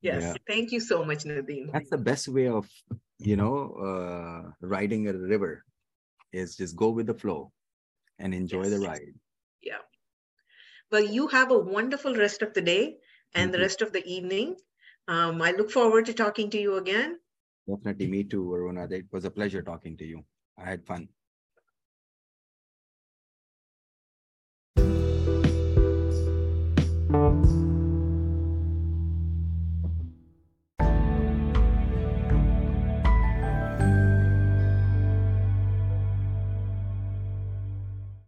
[0.00, 0.22] Yes.
[0.22, 0.34] Yeah.
[0.46, 1.72] Thank you so much, Nadeem.
[1.72, 2.68] That's the best way of,
[3.18, 5.64] you know, uh, riding a river
[6.32, 7.50] is just go with the flow
[8.18, 8.70] and enjoy yes.
[8.70, 9.14] the ride.
[10.90, 12.96] Well, you have a wonderful rest of the day
[13.34, 13.52] and mm-hmm.
[13.52, 14.56] the rest of the evening.
[15.08, 17.18] Um, I look forward to talking to you again.
[17.68, 18.06] Definitely.
[18.06, 18.90] Me too, Aruna.
[18.92, 20.24] It was a pleasure talking to you.
[20.58, 21.08] I had fun.